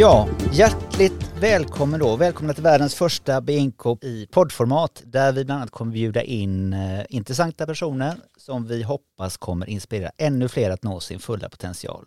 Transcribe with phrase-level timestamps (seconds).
[0.00, 2.16] Ja, hjärtligt välkommen då.
[2.16, 7.04] Välkomna till världens första BNK i poddformat där vi bland annat kommer bjuda in eh,
[7.08, 12.06] intressanta personer som vi hoppas kommer inspirera ännu fler att nå sin fulla potential.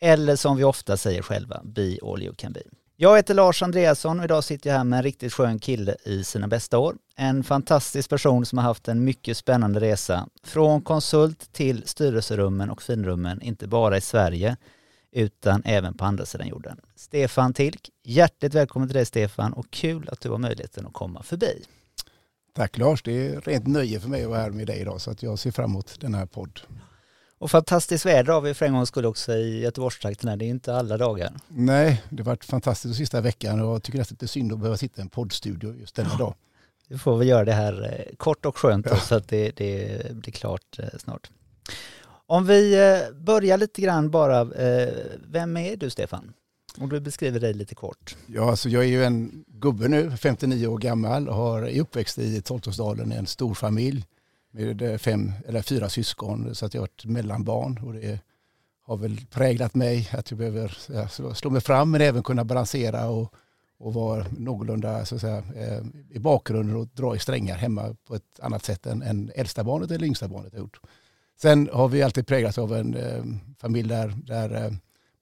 [0.00, 2.62] Eller som vi ofta säger själva, be all you can be.
[2.96, 6.24] Jag heter Lars Andreasson och idag sitter jag här med en riktigt skön kille i
[6.24, 6.96] sina bästa år.
[7.16, 10.28] En fantastisk person som har haft en mycket spännande resa.
[10.44, 14.56] Från konsult till styrelserummen och finrummen, inte bara i Sverige
[15.18, 16.80] utan även på andra sidan jorden.
[16.96, 21.22] Stefan Tilk, hjärtligt välkommen till dig Stefan och kul att du har möjligheten att komma
[21.22, 21.64] förbi.
[22.54, 25.10] Tack Lars, det är rent nöje för mig att vara här med dig idag så
[25.10, 26.60] att jag ser fram emot den här podd.
[27.38, 30.38] Och fantastiskt väder har vi för en gångs skull också i Göteborgstrakten.
[30.38, 31.32] Det är inte alla dagar.
[31.48, 34.28] Nej, det har varit fantastiskt de sista veckan och jag tycker nästan att det är
[34.28, 36.18] synd att behöva sitta i en poddstudio just denna ja.
[36.18, 36.34] dag.
[36.88, 38.96] Vi får väl göra det här eh, kort och skönt ja.
[38.96, 41.30] så att det, det blir klart eh, snart.
[42.30, 44.94] Om vi eh, börjar lite grann bara, eh,
[45.26, 46.32] vem är du Stefan?
[46.78, 48.16] Om du beskriver dig lite kort.
[48.26, 52.18] Ja, alltså jag är ju en gubbe nu, 59 år gammal och har, är uppväxt
[52.18, 54.04] i Toltosdalen, en stor familj
[54.50, 58.20] med eh, fem eller fyra syskon så att jag har ett mellanbarn och det
[58.82, 63.34] har väl präglat mig att jag behöver slå mig fram men även kunna balansera och,
[63.78, 65.44] och vara någorlunda så att säga,
[66.10, 69.90] i bakgrunden och dra i strängar hemma på ett annat sätt än, än äldsta barnet
[69.90, 70.80] eller yngsta barnet har gjort.
[71.42, 73.24] Sen har vi alltid präglats av en eh,
[73.58, 74.72] familj där, där eh,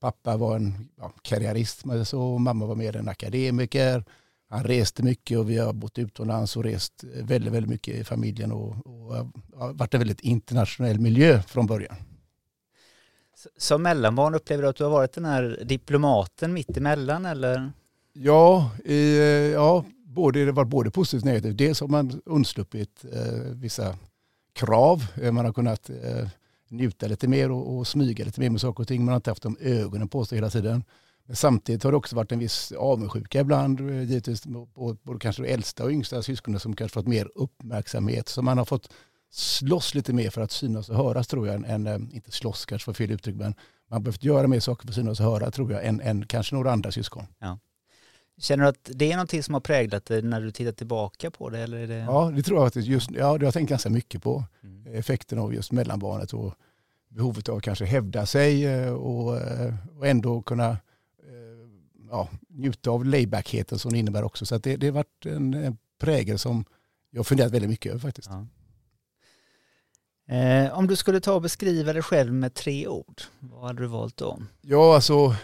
[0.01, 4.05] pappa var en ja, karriärist och mamma var mer en akademiker
[4.49, 8.53] han reste mycket och vi har bott utomlands och rest väldigt, väldigt mycket i familjen
[8.53, 9.15] och, och
[9.57, 11.97] har varit en väldigt internationell miljö från början.
[13.57, 17.73] Som mellanbarn upplever du att du har varit den här diplomaten mitt emellan eller?
[18.13, 19.19] Ja, i,
[19.53, 21.59] ja både, det var både positivt och negativt.
[21.59, 23.97] Dels har man undsluppit eh, vissa
[24.57, 25.07] krav.
[25.23, 26.29] Eh, man har kunnat eh,
[26.69, 29.05] njuta lite mer och, och smyga lite mer med saker och ting.
[29.05, 30.85] Man har inte haft de ögonen på sig hela tiden.
[31.27, 34.43] Men samtidigt har det också varit en viss avundsjuka ibland, eh, givetvis
[34.75, 38.29] på både kanske de äldsta och yngsta syskonen som kanske fått mer uppmärksamhet.
[38.29, 38.93] Så man har fått
[39.31, 42.95] slåss lite mer för att synas och höras tror jag, än, inte slåss kanske var
[42.95, 43.55] fel uttryck, men
[43.89, 46.27] man har behövt göra mer saker för att synas och höra tror jag, än, än
[46.27, 47.27] kanske några andra syskon.
[47.39, 47.59] Ja.
[48.39, 51.51] Känner du att det är någonting som har präglat dig när du tittar tillbaka på
[51.51, 51.59] det?
[51.59, 51.95] Eller är det...
[51.95, 52.89] Ja, det tror jag faktiskt.
[52.89, 54.45] Just, ja, det har jag tänkt ganska mycket på.
[54.63, 54.95] Mm.
[54.95, 56.55] Effekten av just mellanbarnet och
[57.09, 59.41] behovet av att kanske hävda sig eh, och,
[59.99, 60.77] och ändå kunna
[62.11, 64.47] ja, njuta av laybackheten som det innebär också.
[64.47, 66.65] Så det, det har varit en, en prägel som
[67.11, 68.31] jag har funderat väldigt mycket över faktiskt.
[68.31, 68.47] Ja.
[70.35, 73.87] Eh, om du skulle ta och beskriva dig själv med tre ord, vad hade du
[73.87, 74.43] valt då?
[74.61, 75.35] Ja, alltså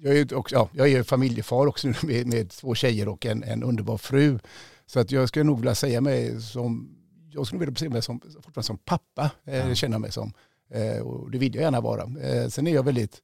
[0.00, 3.62] jag är, också, ja, jag är familjefar också med, med två tjejer och en, en
[3.62, 4.38] underbar fru.
[4.86, 6.96] Så att jag skulle nog vilja säga mig som,
[7.30, 10.32] jag skulle vilja beskriva mig som, fortfarande som pappa, eh, känna mig som.
[10.70, 12.02] Eh, och det vill jag gärna vara.
[12.02, 13.22] Eh, sen är jag väldigt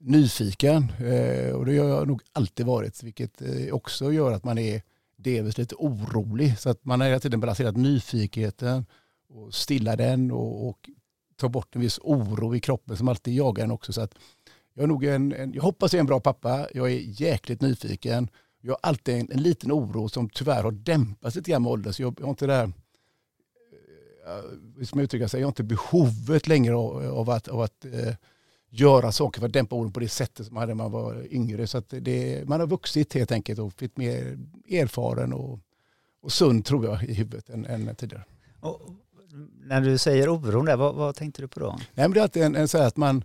[0.00, 4.58] nyfiken eh, och det har jag nog alltid varit vilket eh, också gör att man
[4.58, 4.82] är
[5.16, 6.58] delvis lite orolig.
[6.58, 8.86] Så att man har hela tiden balanserat nyfikenheten
[9.28, 10.90] och stilla den och, och
[11.36, 13.92] ta bort en viss oro i kroppen som alltid jagar en också.
[13.92, 14.14] Så att
[14.74, 17.60] jag, är nog en, en, jag hoppas jag är en bra pappa, jag är jäkligt
[17.60, 18.30] nyfiken.
[18.60, 21.92] Jag har alltid en, en liten oro som tyvärr har dämpats lite grann med åldern.
[21.92, 22.72] Så jag, jag har inte det där,
[24.26, 27.84] eh, som jag uttrycker sig, jag har inte behovet längre av, av att, av att
[27.84, 28.14] eh,
[28.70, 31.26] göra saker för att dämpa oron på det sättet som man hade när man var
[31.30, 31.66] yngre.
[31.66, 34.38] Så det, man har vuxit helt enkelt och blivit mer
[34.70, 35.58] erfaren och,
[36.22, 38.24] och sund tror jag i huvudet än, än tidigare.
[38.60, 38.80] Och
[39.64, 41.78] när du säger oron där, vad, vad, tänkte du på då?
[41.78, 43.24] Nej, men det är alltid en, en så att man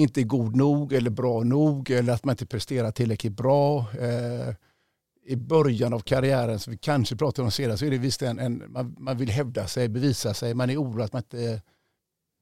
[0.00, 3.86] inte är god nog eller bra nog eller att man inte presterar tillräckligt bra.
[4.00, 4.54] Eh,
[5.24, 8.38] I början av karriären, som vi kanske pratade om senare, så är det visst en,
[8.38, 11.62] en man, man, vill hävda sig, bevisa sig, man är orolig att man inte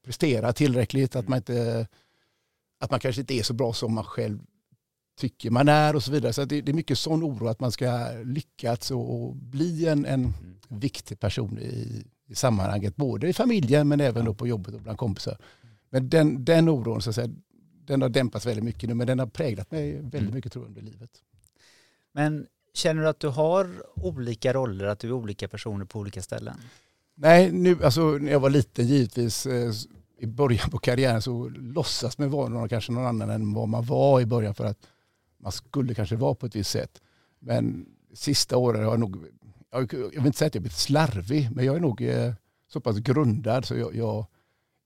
[0.05, 1.87] presterar tillräckligt, att man inte
[2.81, 4.39] att man kanske inte är så bra som man själv
[5.19, 6.33] tycker man är och så vidare.
[6.33, 10.07] Så det, det är mycket sån oro att man ska lyckas och, och bli en,
[10.07, 10.35] en mm.
[10.69, 14.99] viktig person i, i sammanhanget, både i familjen men även då på jobbet och bland
[14.99, 15.39] kompisar.
[15.91, 17.31] Men den, den oron så att säga,
[17.89, 20.35] den har dämpats väldigt mycket nu men den har präglat mig väldigt mm.
[20.35, 21.11] mycket tror jag, under livet.
[22.13, 26.23] Men känner du att du har olika roller, att du är olika personer på olika
[26.23, 26.57] ställen?
[27.15, 29.73] Nej, nu, alltså, när jag var liten givetvis eh,
[30.19, 33.85] i början på karriären så låtsas man vara någon, kanske någon annan än vad man
[33.85, 34.79] var i början för att
[35.39, 37.01] man skulle kanske vara på ett visst sätt.
[37.39, 39.25] Men sista åren har jag nog,
[39.71, 42.33] jag vill inte säga att jag blivit slarvig, men jag är nog eh,
[42.69, 44.27] så pass grundad så jag, jag,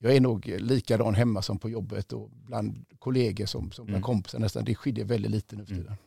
[0.03, 4.03] jag är nog likadan hemma som på jobbet och bland kollegor som, som bland mm.
[4.03, 4.65] kompisar nästan.
[4.65, 5.83] Det skiljer väldigt lite nu för mm.
[5.83, 5.97] tiden.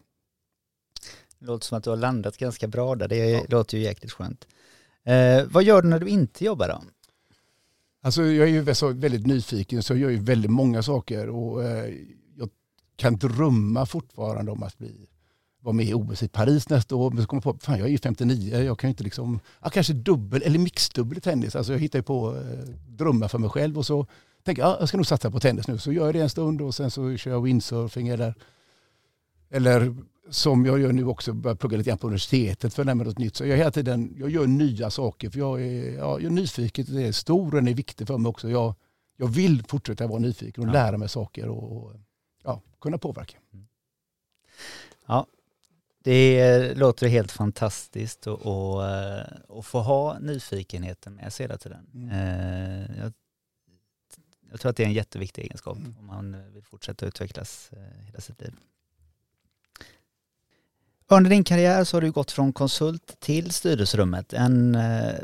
[1.38, 3.08] Det låter som att du har landat ganska bra där.
[3.08, 3.42] Det ja.
[3.48, 4.46] låter ju jäkligt skönt.
[5.04, 6.82] Eh, vad gör du när du inte jobbar då?
[8.02, 11.94] Alltså jag är ju väldigt nyfiken så jag gör ju väldigt många saker och eh,
[12.36, 12.50] jag
[12.96, 15.06] kan drömma fortfarande om att bli
[15.66, 17.10] vara med i OS i Paris nästa år.
[17.10, 19.40] Men så kommer jag på, fan jag är ju 59, jag kan ju inte liksom,
[19.62, 21.56] ja, kanske dubbel eller mixdubbel i tennis.
[21.56, 24.06] Alltså jag hittar ju på eh, drömmar för mig själv och så
[24.44, 25.78] tänker jag, ja, jag ska nog satsa på tennis nu.
[25.78, 28.34] Så gör jag det en stund och sen så kör jag windsurfing eller,
[29.50, 29.96] eller
[30.30, 33.18] som jag gör nu också, börjar plugga lite grann på universitetet för att mig något
[33.18, 33.36] nytt.
[33.36, 36.86] Så jag, hela tiden, jag gör nya saker för jag är, ja, jag är nyfiken,
[36.88, 38.50] det är stor och den är viktig för mig också.
[38.50, 38.74] Jag,
[39.16, 40.72] jag vill fortsätta vara nyfiken och ja.
[40.72, 41.92] lära mig saker och, och
[42.44, 43.38] ja, kunna påverka.
[45.06, 45.26] Ja,
[46.06, 48.82] det låter helt fantastiskt att och,
[49.48, 51.86] och få ha nyfikenheten med sig hela tiden.
[51.94, 52.10] Mm.
[52.10, 53.12] Eh, jag,
[54.50, 55.96] jag, tror att det är en jätteviktig egenskap mm.
[55.98, 58.52] om man vill fortsätta utvecklas eh, hela sitt liv.
[61.08, 64.32] Under din karriär så har du gått från konsult till styrelserummet.
[64.32, 65.14] En eh,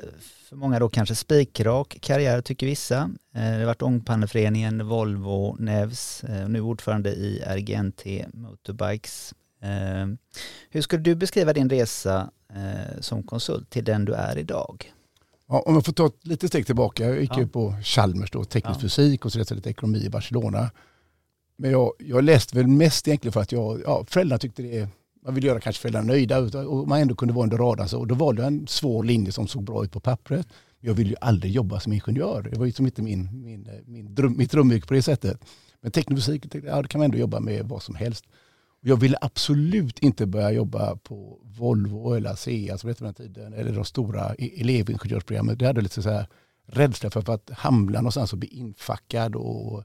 [0.49, 3.11] för många då kanske spikrak karriär tycker vissa.
[3.33, 9.42] Det har varit Ångpanneföreningen, Volvo, Nevs, nu ordförande i RGNT Motorbikes Eh,
[10.71, 14.93] hur skulle du beskriva din resa eh, som konsult till den du är idag?
[15.49, 17.05] Ja, om jag får ta ett litet steg tillbaka.
[17.05, 17.47] Jag gick ja.
[17.47, 18.81] på Chalmers, då, teknisk ja.
[18.81, 20.71] fysik och så läste lite ekonomi i Barcelona.
[21.57, 24.89] Men jag, jag läste väl mest egentligen för att jag, ja, föräldrarna tyckte det
[25.25, 27.89] man ville göra kanske föräldrarna nöjda och man ändå kunde vara under radarn.
[27.89, 30.47] Så, och då valde jag en svår linje som såg bra ut på pappret.
[30.81, 32.43] Jag ville ju aldrig jobba som ingenjör.
[32.43, 35.41] Det var ju som inte min, min, min dröm, mitt drömyrke på det sättet.
[35.81, 38.25] Men teknisk fysik, ja, det kan man ändå jobba med vad som helst.
[38.85, 43.53] Jag ville absolut inte börja jobba på Volvo eller ASEA som det hette den tiden,
[43.53, 45.59] eller de stora e- elevingenjörsprogrammen.
[45.59, 46.27] Det hade lite så här
[46.67, 49.85] rädsla för att hamna någonstans och bli infackad och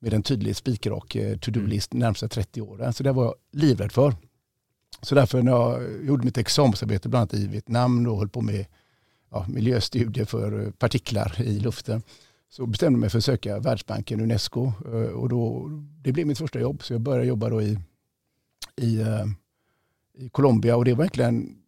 [0.00, 2.00] med en tydlig spikrak eh, to-do-list mm.
[2.00, 2.92] närmsta 30 åren.
[2.92, 4.14] Så det var jag livrädd för.
[5.02, 8.66] Så därför när jag gjorde mitt examensarbete bland annat i Vietnam och höll på med
[9.30, 12.02] ja, miljöstudier för partiklar i luften
[12.50, 14.72] så bestämde jag mig för att söka Världsbanken, Unesco.
[14.86, 15.68] Eh, och då,
[16.02, 16.82] det blev mitt första jobb.
[16.82, 17.78] Så jag började jobba då i
[18.76, 19.26] i, eh,
[20.18, 21.62] i Colombia och det var egentligen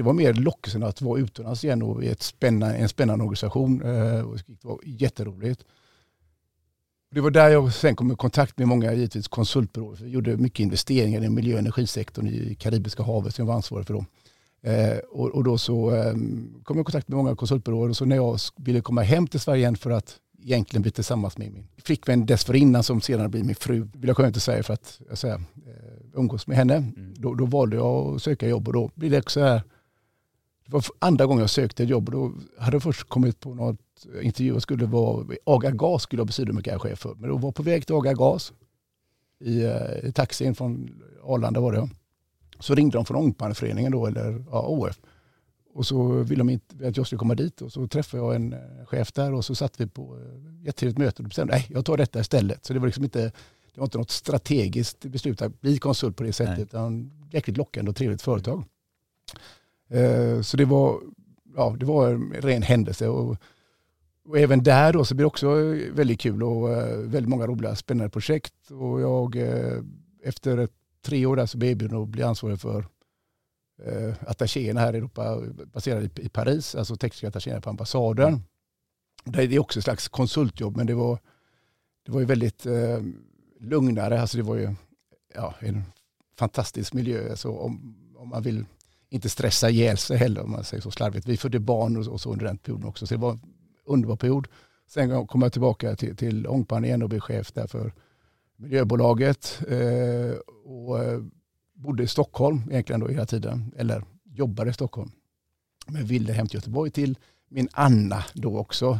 [0.00, 3.82] det var mer lockelsen att vara utomlands igen och i ett spännande, en spännande organisation.
[3.82, 5.64] Eh, det var jätteroligt.
[7.10, 9.98] Det var där jag sen kom i kontakt med många givetvis konsultbyråer.
[10.00, 13.86] Jag gjorde mycket investeringar i miljö och energisektorn i Karibiska havet som jag var ansvarig
[13.86, 14.04] för då.
[14.70, 16.12] Eh, och, och, då så eh,
[16.62, 19.40] kom jag i kontakt med många konsultbyråer och så när jag ville komma hem till
[19.40, 23.54] Sverige igen för att egentligen bli tillsammans med min flickvän dessförinnan som sedan blir min
[23.54, 25.40] fru, vill jag till Sverige för att jag säger,
[26.14, 26.74] umgås med henne.
[26.74, 27.14] Mm.
[27.16, 29.62] Då, då, valde jag att söka jobb och då blir det också här.
[30.64, 33.54] Det var andra gången jag sökte ett jobb och då hade jag först kommit på
[33.54, 37.14] något intervju och skulle vara Aga Gas skulle jag bli sidomekanikchef för.
[37.14, 38.52] Men då var på väg till Aga Gas
[39.40, 41.88] i, eh, i taxin från Arlanda var det.
[42.58, 45.00] Så ringde de från Ångpanneföreningen då eller ja, OF.
[45.72, 48.52] Och så ville de inte att jag skulle komma dit och så träffade jag en
[48.52, 51.84] eh, chef där och så satt vi på ett jättetrevligt möte och bestämde att jag
[51.84, 52.64] tar detta istället.
[52.64, 53.32] Så det var liksom inte
[53.74, 56.56] det var inte något strategiskt beslut att bli konsult på det sättet.
[56.56, 56.62] Nej.
[56.62, 58.64] Utan jäkligt lockande och trevligt företag.
[59.88, 61.00] Eh, så det var,
[61.56, 63.08] ja, det var en ren händelse.
[63.08, 63.36] Och,
[64.24, 65.48] och även där då så blir det också
[65.92, 68.70] väldigt kul och eh, väldigt många roliga spännande projekt.
[68.70, 69.82] Och jag eh,
[70.24, 70.68] efter
[71.02, 72.84] tre år där så blev jag att bli ansvarig för
[73.86, 75.40] eh, attachéerna här i Europa
[75.72, 78.28] baserade i, i Paris, alltså tekniska attachéerna på ambassaden.
[78.28, 79.48] Mm.
[79.48, 81.18] Det är också ett slags konsultjobb men det var,
[82.06, 82.98] det var ju väldigt eh,
[83.60, 84.20] lugnare.
[84.20, 84.74] Alltså det var ju
[85.34, 85.84] ja, en
[86.38, 87.36] fantastisk miljö.
[87.36, 88.64] Så om, om man vill
[89.08, 91.26] inte stressa ihjäl sig heller om man säger så slarvigt.
[91.26, 93.06] Vi födde barn och, och så under den perioden också.
[93.06, 93.40] Så det var en
[93.84, 94.48] underbar period.
[94.88, 97.92] Sen kom jag tillbaka till, till Ångpan igen och blev chef där för
[98.56, 99.62] miljöbolaget.
[99.68, 101.20] Eh, och eh,
[101.80, 103.74] bodde i Stockholm egentligen då hela tiden.
[103.76, 105.10] Eller jobbade i Stockholm.
[105.86, 107.18] Men ville hem till Göteborg till
[107.48, 108.98] min Anna då också.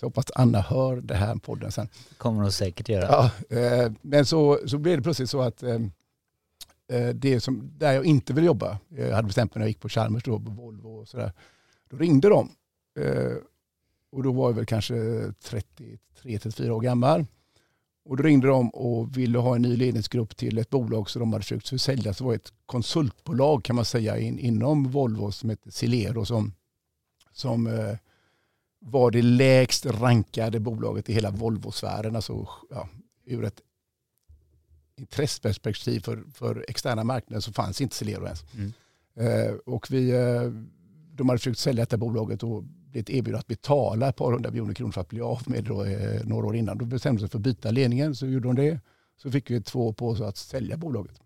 [0.00, 1.88] Så hoppas Anna hör det här podden sen.
[2.18, 3.30] kommer hon säkert göra.
[3.50, 5.80] Ja, eh, men så, så blev det plötsligt så att eh,
[6.88, 9.80] eh, det som, där jag inte ville jobba, jag hade bestämt mig när jag gick
[9.80, 11.32] på Chalmers då, på Volvo och sådär,
[11.90, 12.48] då ringde de.
[14.12, 17.26] Och då var jag väl kanske 33-34 år gammal.
[18.04, 21.32] Och då ringde de och ville ha en ny ledningsgrupp till ett bolag som de
[21.32, 22.14] hade försökt sälja.
[22.14, 26.52] Så det var ett konsultbolag kan man säga in, inom Volvo som hette Silero som,
[27.32, 27.68] som
[28.78, 32.16] var det lägst rankade bolaget i hela Volvo-sfären.
[32.16, 32.88] Alltså, ja,
[33.24, 33.60] ur ett
[34.96, 38.44] intresseperspektiv för, för externa marknaden så fanns inte Celero ens.
[38.54, 38.72] Mm.
[39.14, 40.42] Eh, och vi, eh,
[41.12, 44.74] de hade försökt sälja detta bolaget och blivit erbjuden att betala ett par hundra miljoner
[44.74, 46.78] kronor för att bli av med det eh, några år innan.
[46.78, 48.80] Då bestämde sig för att byta ledningen, så gjorde de det.
[49.16, 51.20] Så fick vi två på oss att sälja bolaget.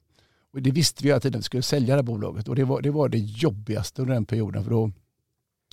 [0.52, 2.49] Och det visste vi hela tiden att vi skulle sälja det här bolaget.
[2.49, 4.64] Och det var, det var det jobbigaste under den perioden.
[4.64, 4.90] För då,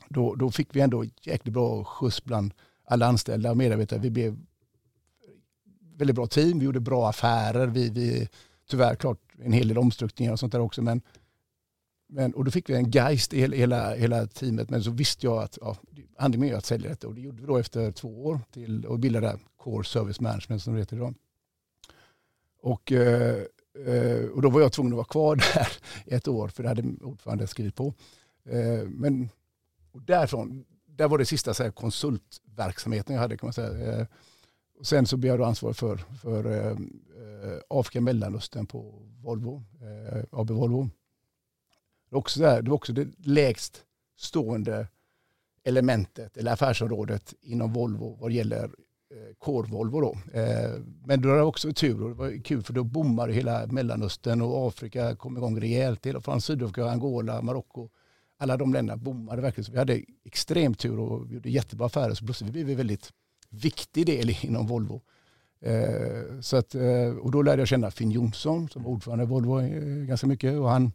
[0.09, 2.53] då, då fick vi ändå jäkligt bra skjuts bland
[2.85, 4.00] alla anställda och medarbetare.
[4.00, 4.38] Vi blev
[5.95, 8.29] väldigt bra team, vi gjorde bra affärer, vi, vi
[8.69, 10.81] tyvärr klart en hel del omstruktureringar och sånt där också.
[10.81, 11.01] Men,
[12.13, 14.70] men, och då fick vi en geist i hela, hela, teamet.
[14.70, 15.77] Men så visste jag att ja,
[16.17, 17.08] anledningen är att sälja detta.
[17.08, 20.74] Och det gjorde vi då efter två år till och bildade Core Service Management som
[20.74, 21.15] det heter idag.
[22.62, 23.43] Och, eh,
[23.88, 25.67] eh, och då var jag tvungen att vara kvar där
[26.05, 27.93] ett år för det hade ordförande skrivit på.
[28.46, 29.29] Eh, men
[29.91, 34.08] och därifrån, där var det sista så här, konsultverksamheten jag hade kan man säga.
[34.79, 36.77] Och sen så blev jag då ansvarig för, för
[37.67, 39.63] Afrika Mellanöstern på Volvo,
[40.32, 40.89] AB Volvo.
[42.13, 43.82] Det var, också där, det var också det lägst
[44.17, 44.88] stående
[45.63, 50.01] elementet eller affärsområdet inom Volvo vad gäller eh, Core Volvo.
[50.01, 50.39] Då.
[50.39, 50.72] Eh,
[51.05, 54.41] men då var det också tur och det var kul för då bommade hela Mellanöstern
[54.41, 56.05] och Afrika kom igång rejält.
[56.05, 57.89] Hela från Sydafrika, Angola, Marocko.
[58.38, 59.65] Alla de länderna bommade verkligen.
[59.65, 62.13] Så vi hade extremt tur och gjorde jättebra affärer.
[62.13, 63.13] Så plötsligt blev vi en väldigt
[63.50, 65.01] viktig del inom Volvo.
[65.62, 66.75] Eh, så att,
[67.22, 69.60] och då lärde jag känna Finn Jonsson som var ordförande i Volvo
[70.08, 70.60] ganska mycket.
[70.60, 70.91] Och han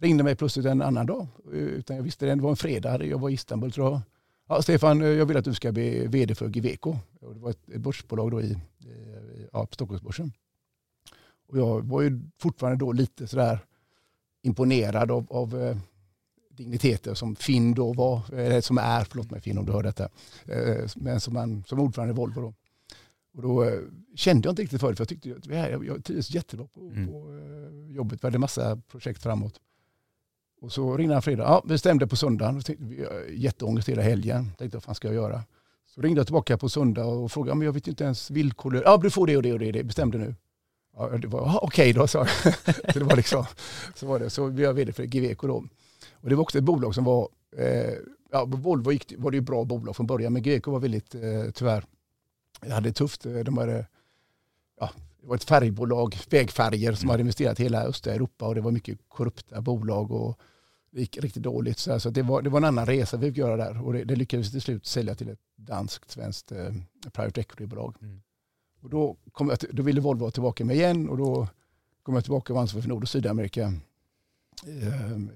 [0.00, 1.26] ringde mig plötsligt en annan dag.
[1.52, 4.00] Utan jag visste det, det var en fredag, jag var i Istanbul tror jag.
[4.48, 6.96] Ja, Stefan, jag vill att du ska bli vd för Giveco.
[7.20, 8.56] Det var ett börsbolag då i,
[9.52, 10.32] ja, på Stockholmsbörsen.
[11.48, 13.58] Och jag var ju fortfarande då lite sådär
[14.42, 15.76] imponerad av, av
[16.56, 20.08] digniteter som Finn då var, eller som är, förlåt mig Finn om du hör detta,
[20.44, 22.40] eh, men som, man, som ordförande i Volvo.
[22.40, 22.54] Då.
[23.34, 23.80] Och då eh,
[24.14, 26.80] kände jag inte riktigt för det, för jag tyckte att jag, jag trivdes jättebra på,
[26.80, 27.06] mm.
[27.06, 28.24] på eh, jobbet.
[28.24, 29.60] Vi hade massa projekt framåt.
[30.60, 31.42] Och så ringde han fredag.
[31.42, 32.62] Ja, vi stämde på söndagen.
[33.30, 34.52] Jätteångest hela helgen.
[34.58, 35.44] Tänkte vad fan ska jag göra?
[35.86, 38.82] Så ringde jag tillbaka på söndag och frågade, men jag vet inte ens villkor.
[38.84, 39.84] Ja, du får det och det och det.
[39.84, 40.34] Bestämde nu.
[40.96, 42.54] Ja, det var okej okay då, sa jag.
[42.92, 43.44] så det var liksom,
[43.94, 44.30] så var det.
[44.30, 45.64] Så blev jag vd för Giveco då.
[46.12, 47.94] Och det var också ett bolag som var, eh,
[48.30, 51.50] ja, Volvo gick, var det ju bra bolag från början, men Giveco var väldigt, eh,
[51.54, 51.84] tyvärr,
[52.60, 53.22] hade det tufft.
[53.22, 53.86] De hade,
[54.80, 54.90] ja,
[55.26, 57.10] det var ett färgbolag, vägfärger, som mm.
[57.10, 60.40] hade investerat i hela östra Europa och det var mycket korrupta bolag och
[60.90, 61.78] det gick riktigt dåligt.
[61.78, 64.04] Så, alltså, det, var, det var en annan resa vi fick göra där och det,
[64.04, 66.72] det lyckades till slut sälja till ett danskt, svenskt eh,
[67.12, 67.94] private equity-bolag.
[68.02, 68.22] Mm.
[68.80, 71.48] Och då, kom jag, då ville Volvo tillbaka med igen och då
[72.02, 73.72] kom jag tillbaka och var ansvarig för Nord och Sydamerika.
[74.66, 75.30] Ehm,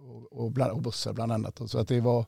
[0.00, 1.60] och, och, bland, och bussar bland annat.
[1.66, 2.26] Så att det, var,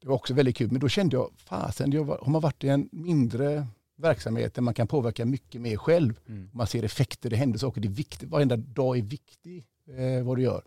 [0.00, 0.70] det var också väldigt kul.
[0.70, 3.66] Men då kände jag, fasen, jag har man varit i en mindre
[3.98, 6.20] verksamhet där man kan påverka mycket mer själv.
[6.28, 6.50] Mm.
[6.52, 8.28] Man ser effekter, det händer saker, det är viktigt.
[8.28, 10.62] Varenda dag är viktig eh, vad du gör.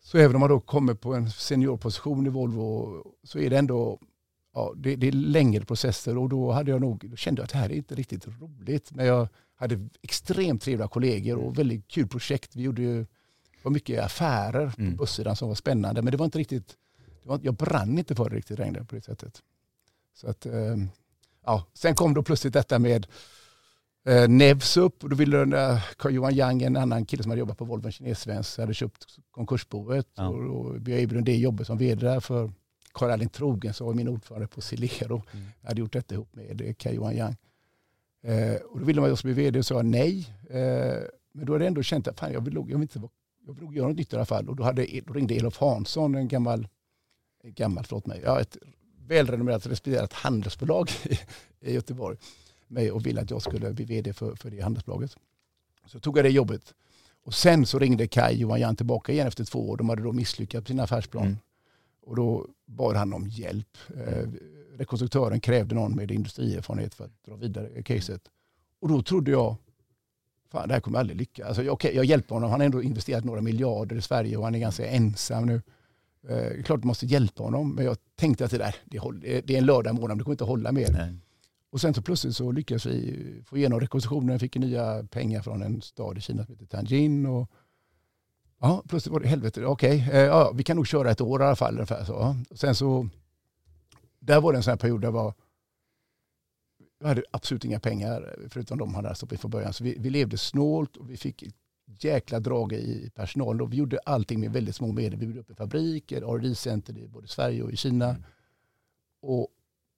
[0.00, 4.00] Så även om man då kommer på en seniorposition i Volvo så är det ändå
[4.54, 7.50] ja, det, det, är längre processer och då, hade jag nog, då kände jag att
[7.50, 8.92] det här är inte riktigt roligt.
[8.92, 12.56] Men jag hade extremt trevliga kollegor och väldigt kul projekt.
[12.56, 13.06] Vi gjorde ju
[13.62, 14.96] var mycket affärer på mm.
[14.96, 16.02] busssidan som var spännande.
[16.02, 16.76] Men det var inte riktigt,
[17.22, 19.42] det var, jag brann inte för det riktigt längre på det sättet.
[20.14, 20.76] Så att, eh,
[21.48, 21.66] ja.
[21.74, 23.06] Sen kom då plötsligt detta med
[24.06, 27.58] eh, Nevs upp och då ville eh, Carl-Johan Young, en annan kille som hade jobbat
[27.58, 30.28] på Volvo, en kinesvensk, hade köpt konkursboet ja.
[30.28, 32.52] och, och blev erbjuden det jobbet som vd där för
[32.92, 35.22] Karl Erling Trogen som var min ordförande på Silero.
[35.32, 35.46] Mm.
[35.60, 37.36] Jag hade gjort detta ihop med Carl-Johan Young.
[38.22, 40.34] Eh, och då ville man att jag skulle bli vd och sa nej.
[40.50, 41.02] Eh,
[41.32, 43.00] men då hade jag ändå känt att fan, jag, vill, jag vill inte
[43.46, 44.48] jag ville göra något nytt i alla fall.
[44.48, 46.68] Och då, hade, då ringde Elof Hansson, en gammal,
[47.44, 48.56] gammal förlåt mig, ja, ett
[49.08, 51.18] välrenommerat respekterat handelsbolag i,
[51.70, 52.16] i Göteborg
[52.68, 55.16] mig och ville att jag skulle bli vd för, för det handelsbolaget.
[55.86, 56.74] Så tog jag det jobbet.
[57.22, 59.76] Och sen så ringde Kai Johan Jan tillbaka igen efter två år.
[59.76, 61.24] De hade då misslyckats på sin affärsplan.
[61.24, 61.36] Mm.
[62.02, 63.78] Och då bad han om hjälp.
[63.96, 64.28] Eh,
[64.76, 68.22] rekonstruktören krävde någon med industrierfarenhet för att dra vidare caset.
[68.80, 69.56] Och då trodde jag,
[70.50, 71.46] fan det här kommer aldrig lyckas.
[71.46, 74.54] Alltså, okay, jag hjälper honom, han har ändå investerat några miljarder i Sverige och han
[74.54, 75.62] är ganska ensam nu.
[76.28, 79.58] Eh, klart du måste hjälpa honom, men jag tänkte att det där, det, det är
[79.58, 80.92] en lördag morgon, det kommer inte hålla mer.
[80.92, 81.14] Nej.
[81.70, 85.82] Och sen så plötsligt så lyckades vi få igenom rekonstruktionen, fick nya pengar från en
[85.82, 87.26] stad i Kina som heter Tianjin.
[87.26, 87.50] Och,
[88.60, 91.42] ja, plötsligt var det helvete, okej, okay, eh, ja, vi kan nog köra ett år
[91.42, 91.74] i alla fall.
[91.74, 92.14] Ungefär så.
[92.14, 93.08] Och sen så,
[94.18, 95.34] där var det en sån här period där var
[97.00, 99.72] vi hade absolut inga pengar förutom de hade stoppat in från början.
[99.72, 101.44] Så vi, vi, levde snålt och vi fick
[102.00, 103.60] jäkla drag i personalen.
[103.60, 105.18] Och vi gjorde allting med väldigt små medel.
[105.18, 108.10] Vi byggde upp en fabrik, ett R&D-center i både Sverige och i Kina.
[108.10, 108.22] Mm.
[109.20, 109.48] Och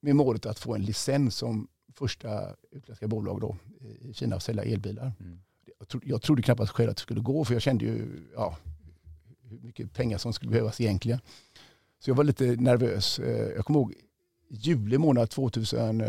[0.01, 3.57] med målet att få en licens som första utländska bolag då,
[4.01, 5.13] i Kina att sälja elbilar.
[5.21, 5.41] Mm.
[5.79, 8.57] Jag, trodde, jag trodde knappast själv att det skulle gå för jag kände ju ja,
[9.43, 11.21] hur mycket pengar som skulle behövas egentligen.
[11.99, 13.19] Så jag var lite nervös.
[13.19, 13.95] Eh, jag kommer ihåg
[14.49, 16.01] juli månad 2000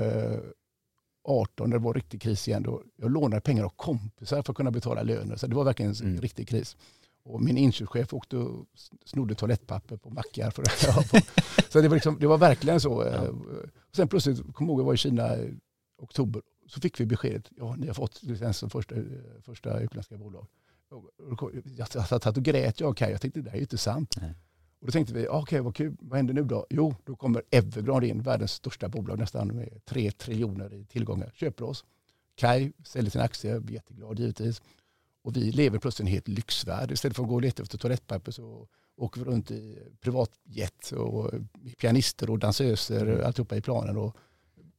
[1.23, 2.63] 18 när det var riktig kris igen.
[2.63, 5.35] Då jag lånade pengar av kompisar för att kunna betala löner.
[5.35, 6.21] Så det var verkligen en mm.
[6.21, 6.77] riktig kris.
[7.23, 8.65] Och min inköpschef åkte och
[9.05, 10.51] snodde toalettpapper på mackar.
[10.51, 11.07] För att,
[11.71, 13.03] så det var, liksom, det var verkligen så.
[13.13, 13.29] Ja.
[13.89, 15.53] Och sen plötsligt, kom ihåg, jag var i Kina i
[15.97, 16.41] oktober.
[16.67, 18.95] så fick vi beskedet, ja ni har fått licens som första,
[19.41, 20.47] första utländska bolag.
[21.77, 24.15] Jag satt och grät jag och Kaj, jag tänkte det här är ju inte sant.
[24.21, 24.33] Nej.
[24.81, 26.65] Och då tänkte vi, ah, okej okay, vad kul, vad händer nu då?
[26.69, 31.65] Jo, då kommer Evergrande in, världens största bolag nästan med tre triljoner i tillgångar, köper
[31.65, 31.85] oss.
[32.35, 34.61] Kai säljer sina aktier, jätteglad givetvis.
[35.21, 36.91] Och vi lever plötsligt i en helt lyxvärld.
[36.91, 41.31] Istället för att gå och leta efter toalettpapper så åker vi runt i privatjet och
[41.77, 43.97] pianister och dansöser alltihopa i planen.
[43.97, 44.17] Och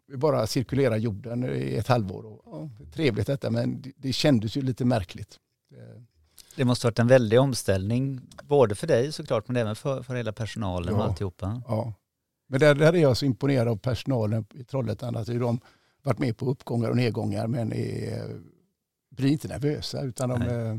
[0.06, 2.26] vi bara cirkulerar jorden i ett halvår.
[2.26, 5.38] Och, ja, trevligt detta men det, det kändes ju lite märkligt.
[5.70, 6.02] Eh,
[6.56, 10.32] det måste varit en väldig omställning, både för dig såklart, men även för, för hela
[10.32, 11.62] personalen ja, och alltihopa.
[11.68, 11.92] Ja,
[12.46, 15.16] men där, där är jag så imponerad av personalen i Trollhättan.
[15.16, 15.60] Att de
[16.02, 18.40] varit med på uppgångar och nedgångar men är,
[19.10, 20.76] blir inte nervösa utan de, eh,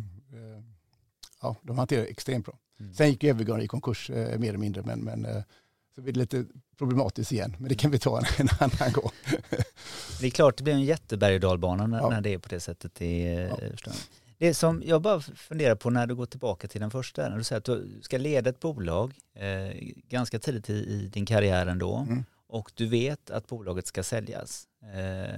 [1.42, 2.60] ja, de hanterar extremt bra.
[2.80, 2.94] Mm.
[2.94, 5.44] Sen gick Evergrande i konkurs eh, mer eller mindre men, men eh,
[5.96, 6.46] så blir det lite
[6.78, 7.56] problematiskt igen.
[7.60, 9.12] Men det kan vi ta en, en annan gång.
[10.20, 12.10] det är klart det blir en jätteberg och dalbana när, ja.
[12.10, 12.96] när det är på det sättet.
[12.96, 13.24] Det,
[13.86, 13.92] ja.
[14.38, 17.44] Det som jag bara funderar på när du går tillbaka till den första, när du
[17.44, 19.78] säger att du ska leda ett bolag eh,
[20.10, 22.24] ganska tidigt i, i, din karriär ändå mm.
[22.48, 24.68] och du vet att bolaget ska säljas.
[24.82, 25.36] Eh,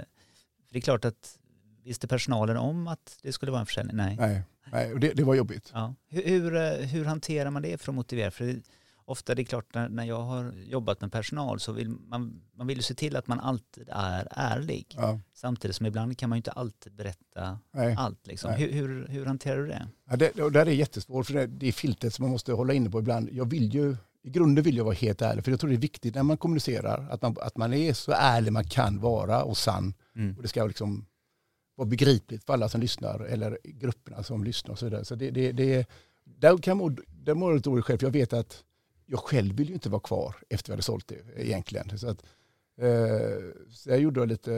[0.66, 1.38] för det är klart att
[1.84, 3.96] visste personalen om att det skulle vara en försäljning?
[3.96, 4.16] Nej.
[4.18, 5.70] Nej, Nej det, det var jobbigt.
[5.74, 5.94] Ja.
[6.08, 8.30] Hur, hur, eh, hur, hanterar man det för att motivera?
[8.30, 8.60] För
[9.06, 12.66] ofta det är klart när, när jag har jobbat med personal så vill man, man
[12.66, 14.94] vill ju se till att man alltid är ärlig.
[14.98, 15.20] Ja.
[15.34, 17.94] Samtidigt som ibland kan man ju inte alltid berätta Nej.
[17.98, 18.26] allt.
[18.26, 18.52] Liksom.
[18.52, 19.88] Hur, hur, hur, hanterar du det?
[20.10, 22.72] Ja, det, och där är jättesvårt för det, det är filtret som man måste hålla
[22.72, 23.28] inne på ibland.
[23.32, 25.80] Jag vill ju, i grunden vill jag vara helt ärlig för jag tror det är
[25.80, 29.56] viktigt när man kommunicerar att man, att man är så ärlig man kan vara och
[29.56, 29.94] sann.
[30.16, 30.36] Mm.
[30.36, 31.06] Och det ska liksom
[31.76, 35.04] vara begripligt för alla som lyssnar eller grupperna som lyssnar och så vidare.
[35.04, 35.86] Så det, det, det,
[36.24, 38.64] där kan må, där mår jag orolig själv för jag vet att
[39.06, 41.98] jag själv vill ju inte vara kvar efter vi hade sålt det egentligen.
[41.98, 42.22] Så, att,
[42.78, 42.88] eh,
[43.70, 44.50] så jag gjorde lite,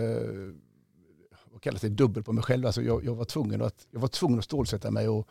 [1.50, 2.66] vad kallas det, dubbel på mig själv.
[2.66, 5.28] Alltså jag, jag, var tvungen att, jag var tvungen att stålsätta mig och,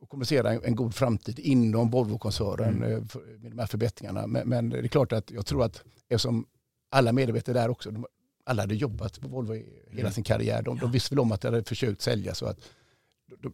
[0.00, 2.92] och kommunicera en, en god framtid inom Volvo-koncernen mm.
[2.92, 3.00] Eh,
[3.38, 4.26] med de här förbättringarna.
[4.26, 6.46] Men, men, det är klart att jag tror att eftersom
[6.90, 8.06] alla medarbetare där också, de,
[8.44, 9.54] alla hade jobbat på Volvo
[9.88, 10.12] hela mm.
[10.12, 10.62] sin karriär.
[10.62, 12.60] De, de visste väl om att det hade försökt sälja så att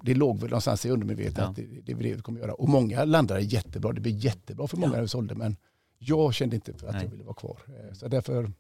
[0.03, 1.45] det låg väl någonstans i undermedvetet ja.
[1.45, 2.55] att det, det vi kommer göra.
[2.55, 3.93] Och många landade jättebra.
[3.93, 5.09] Det blev jättebra för många ja.
[5.09, 5.35] sålde.
[5.35, 5.57] Men
[5.99, 7.03] jag kände inte att Nej.
[7.03, 7.59] jag ville vara kvar.
[7.67, 8.53] Eh, så därför,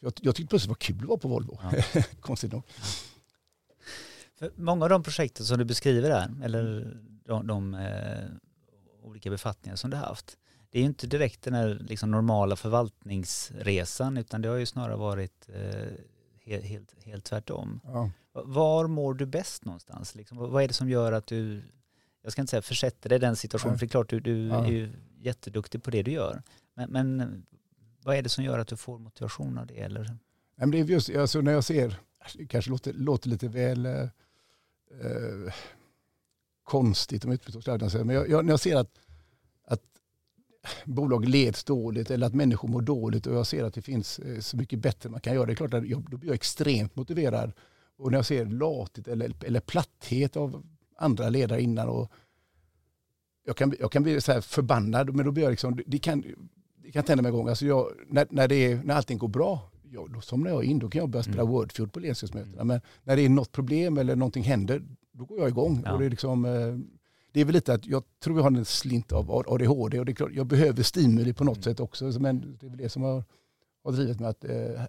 [0.00, 1.58] jag, jag tyckte plötsligt det var kul att vara på Volvo.
[1.62, 2.02] Ja.
[2.20, 2.62] Konstigt nog.
[4.38, 8.24] För många av de projekten som du beskriver där, eller de, de eh,
[9.02, 10.36] olika befattningar som du har haft,
[10.70, 14.96] det är ju inte direkt den här liksom normala förvaltningsresan utan det har ju snarare
[14.96, 15.92] varit eh,
[16.44, 17.80] helt, helt, helt tvärtom.
[17.84, 18.10] Ja.
[18.32, 20.14] Var mår du bäst någonstans?
[20.14, 21.62] Liksom, vad är det som gör att du,
[22.22, 23.78] jag ska inte säga försätter dig i den situationen, ja.
[23.78, 24.66] för det är klart du, du ja.
[24.66, 26.42] är ju jätteduktig på det du gör.
[26.74, 27.42] Men, men,
[28.02, 29.80] vad är det som gör att du får motivation av det?
[29.80, 30.18] Eller?
[30.56, 31.96] det är just, alltså när jag ser,
[32.34, 35.52] det kanske låter, låter lite väl eh, eh
[36.64, 38.98] konstigt om uttrycket men jag, jag, när jag ser att
[40.84, 44.40] bolag leds dåligt eller att människor mår dåligt och jag ser att det finns eh,
[44.40, 45.46] så mycket bättre man kan göra.
[45.46, 47.52] Det är klart att jag, då blir jag extremt motiverad
[47.96, 50.66] och när jag ser lathet eller, eller platthet av
[50.98, 52.12] andra ledare innan och
[53.44, 56.24] jag kan, jag kan bli så här förbannad, men då blir jag liksom, det kan,
[56.76, 57.48] det kan tända mig igång.
[57.48, 60.78] Alltså jag, när, när, det är, när allting går bra, ja, då somnar jag in,
[60.78, 61.52] då kan jag börja spela mm.
[61.52, 62.64] Wordfeud på ledningsmötena.
[62.64, 65.82] Men när det är något problem eller någonting händer, då går jag igång.
[65.84, 65.92] Ja.
[65.92, 66.78] Och det, är liksom, eh,
[67.32, 70.12] det är väl lite att jag tror jag har en slint av ADHD och det
[70.12, 71.62] är klart, jag behöver stimuli på något mm.
[71.62, 72.04] sätt också.
[72.04, 73.24] Men det är väl det som har,
[73.84, 74.82] har drivit mig att eh,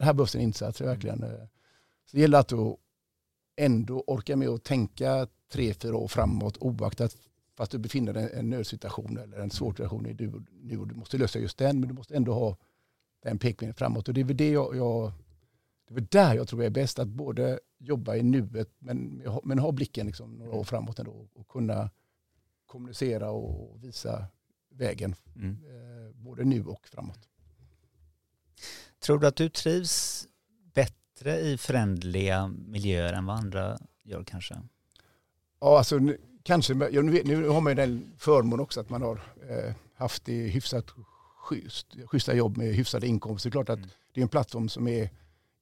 [0.00, 0.80] här behövs en insats.
[0.80, 1.22] Verkligen.
[1.22, 1.46] Mm.
[2.04, 2.52] Så det gäller att
[3.56, 7.16] ändå orka med att tänka tre, fyra år framåt oaktat
[7.56, 10.88] fast du befinner dig i en nödsituation eller en svår situation i du, nu och
[10.88, 12.56] du måste lösa just den men du måste ändå ha
[13.22, 14.08] den pekpinnen framåt.
[14.08, 15.12] Och det är väl det jag, jag
[15.88, 19.58] det är där jag tror jag är bäst, att både jobba i nuet men, men
[19.58, 21.90] ha blicken liksom några år framåt ändå och kunna
[22.66, 24.26] kommunicera och visa
[24.68, 25.50] vägen mm.
[25.50, 27.28] eh, både nu och framåt.
[28.98, 30.26] Tror du att du trivs
[30.74, 34.54] bättre i förändliga miljöer än vad andra gör kanske?
[35.60, 36.00] Ja, alltså
[36.42, 36.74] kanske.
[36.92, 40.48] Ja, nu, nu har man ju den förmån också att man har eh, haft det
[40.48, 40.86] hyfsat
[41.36, 43.50] schysst, schyssta jobb med hyfsade inkomster.
[43.50, 43.90] Det är klart att mm.
[44.12, 45.10] det är en plattform som är,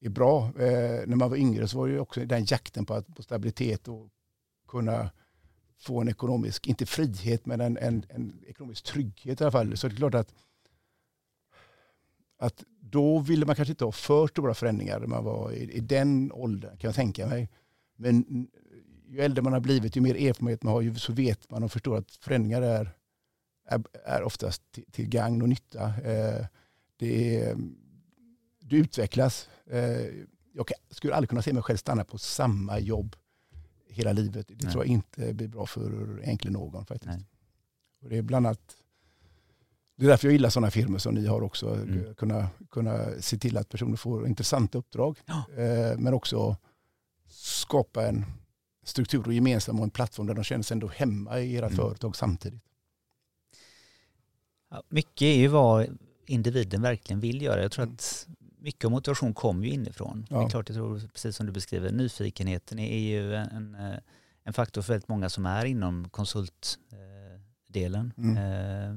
[0.07, 0.45] är bra.
[0.47, 3.89] Eh, när man var yngre så var det också den jakten på, att, på stabilitet
[3.89, 4.09] och
[4.69, 5.11] kunna
[5.79, 9.77] få en ekonomisk, inte frihet, men en, en, en ekonomisk trygghet i alla fall.
[9.77, 10.35] Så det är klart att,
[12.39, 15.81] att då ville man kanske inte ha för stora förändringar när man var i, i
[15.81, 17.51] den åldern kan jag tänka mig.
[17.97, 18.49] Men
[19.07, 21.97] ju äldre man har blivit, ju mer erfarenhet man har, så vet man och förstår
[21.97, 22.91] att förändringar är,
[23.69, 25.85] är, är oftast till, till gagn och nytta.
[25.87, 26.47] Eh,
[26.97, 27.57] det är,
[28.67, 29.49] du utvecklas.
[29.67, 29.81] Eh,
[30.53, 33.17] jag skulle aldrig kunna se mig själv stanna på samma jobb
[33.89, 34.49] hela livet.
[34.49, 34.73] Det Nej.
[34.73, 37.27] tror jag inte blir bra för egentligen någon faktiskt.
[38.03, 38.77] Och det är bland annat
[39.97, 41.75] det är därför jag gillar sådana firmor som ni har också.
[41.75, 42.15] Mm.
[42.15, 45.19] Kunna, kunna se till att personer får intressanta uppdrag.
[45.27, 45.63] Ja.
[45.63, 46.57] Eh, men också
[47.29, 48.25] skapa en
[48.85, 51.77] struktur och gemensam och en plattform där de känner sig ändå hemma i era mm.
[51.77, 52.63] företag samtidigt.
[54.71, 57.63] Ja, mycket är ju vad individen verkligen vill göra.
[57.63, 57.95] Jag tror mm.
[57.95, 58.29] att
[58.65, 60.27] mycket av motivation kommer ju inifrån.
[60.31, 60.39] Ja.
[60.39, 63.77] Det är klart, jag tror precis som du beskriver, nyfikenheten är ju en,
[64.45, 68.13] en faktor för väldigt många som är inom konsultdelen.
[68.17, 68.37] Mm.
[68.37, 68.97] Eh,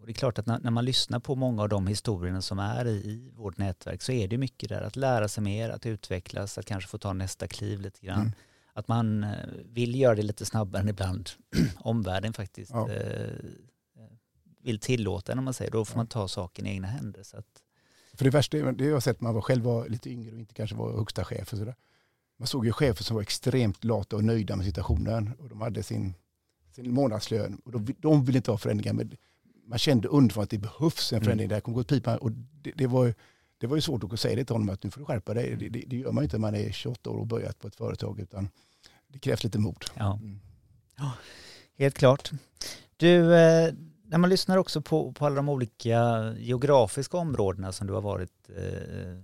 [0.00, 2.58] och det är klart att när, när, man lyssnar på många av de historierna som
[2.58, 5.86] är i, i vårt nätverk så är det mycket där att lära sig mer, att
[5.86, 8.20] utvecklas, att kanske få ta nästa kliv lite grann.
[8.20, 8.32] Mm.
[8.72, 9.30] Att man eh,
[9.64, 11.30] vill göra det lite snabbare än ibland
[11.76, 12.90] omvärlden faktiskt ja.
[12.90, 13.32] eh,
[14.62, 15.70] vill tillåta en om man säger.
[15.70, 17.22] Då får man ta saken i egna händer.
[17.22, 17.62] Så att...
[18.18, 20.38] För det värsta det jag har sett när man var själv var lite yngre och
[20.38, 21.52] inte kanske var högsta chef.
[21.52, 21.74] Och sådär.
[22.38, 25.32] Man såg ju chefer som var extremt lata och nöjda med situationen.
[25.38, 26.14] Och de hade sin,
[26.70, 27.60] sin månadslön.
[27.64, 28.92] Och de, de ville inte ha förändringar.
[28.92, 29.16] Men
[29.66, 31.44] man kände underifrån att det behövs en förändring.
[31.44, 31.48] Mm.
[31.48, 32.18] Det här kommer gå åt pipan.
[32.18, 33.14] Och det, det, var,
[33.58, 35.56] det var ju svårt att säga det till honom att nu får du skärpa dig.
[35.56, 37.68] Det, det, det gör man ju inte när man är 28 år och börjat på
[37.68, 38.20] ett företag.
[38.20, 38.48] Utan
[39.08, 39.84] det krävs lite mod.
[39.94, 40.18] Ja.
[40.22, 40.40] Mm.
[40.96, 41.12] ja
[41.78, 42.30] helt klart.
[42.96, 43.72] Du, eh,
[44.08, 48.50] när man lyssnar också på, på alla de olika geografiska områdena som du har varit,
[48.56, 49.18] eh,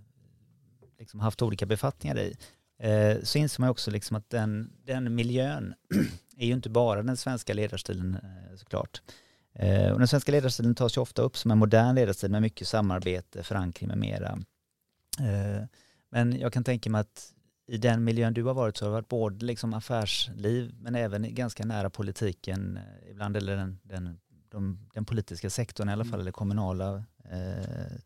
[0.99, 2.37] liksom haft olika befattningar i,
[2.79, 5.75] eh, så inser man också liksom att den, den miljön
[6.37, 9.03] är ju inte bara den svenska ledarstilen eh, såklart.
[9.55, 12.69] Eh, och den svenska ledarstilen tas ju ofta upp som en modern ledarstil med mycket
[12.69, 14.39] samarbete, förankring med mera.
[15.21, 15.65] Eh,
[16.11, 17.35] men jag kan tänka mig att
[17.67, 21.35] i den miljön du har varit så har det varit både liksom affärsliv men även
[21.35, 24.19] ganska nära politiken eh, ibland eller den, den
[24.55, 26.21] de, den politiska sektorn i alla fall, mm.
[26.21, 27.97] eller kommunala eh,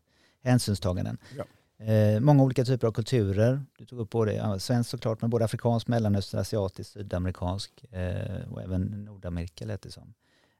[0.43, 1.17] hänsynstaganden.
[1.37, 1.45] Ja.
[1.85, 3.65] Eh, många olika typer av kulturer.
[3.77, 8.61] Du tog upp både ja, svenskt såklart, men både afrikansk, mellanöstern, asiatisk, sydamerikansk eh, och
[8.61, 10.13] även Nordamerika lät det som.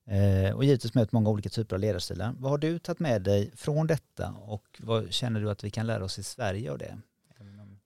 [0.06, 2.36] Eh, och givetvis mött många olika typer av ledarstilar.
[2.40, 5.88] Vad har du tagit med dig från detta och vad känner du att vi kan
[5.88, 6.98] lära oss i Sverige av det?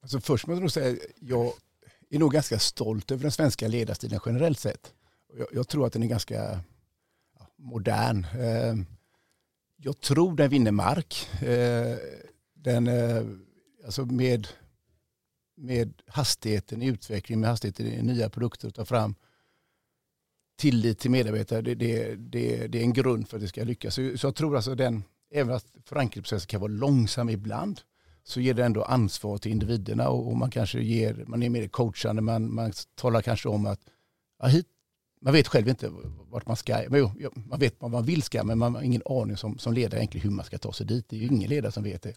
[0.01, 1.53] Alltså först måste jag nog säga, jag
[2.09, 4.93] är nog ganska stolt över den svenska ledarstilen generellt sett.
[5.37, 6.59] Jag, jag tror att den är ganska
[7.63, 8.25] modern.
[8.39, 8.75] Eh,
[9.77, 11.29] jag tror den vinner mark.
[11.41, 11.97] Eh,
[12.53, 13.23] den, eh,
[13.85, 14.47] alltså med,
[15.55, 19.15] med hastigheten i utveckling, med hastigheten i nya produkter att ta fram
[20.55, 23.95] tillit till medarbetare, det, det, det, det är en grund för att det ska lyckas.
[23.95, 27.81] Så, så jag tror alltså den, även att förankringsprocessen kan vara långsam ibland,
[28.23, 31.67] så ger det ändå ansvar till individerna och, och man kanske ger, man är mer
[31.67, 33.79] coachande, man, man talar kanske om att
[34.39, 34.67] ja, hit,
[35.23, 35.91] man vet själv inte
[36.29, 36.83] vart man ska.
[36.89, 39.73] Men jo, man vet vad man vill ska, men man har ingen aning som, som
[39.73, 41.09] ledare egentligen hur man ska ta sig dit.
[41.09, 42.13] Det är ju ingen ledare som vet det.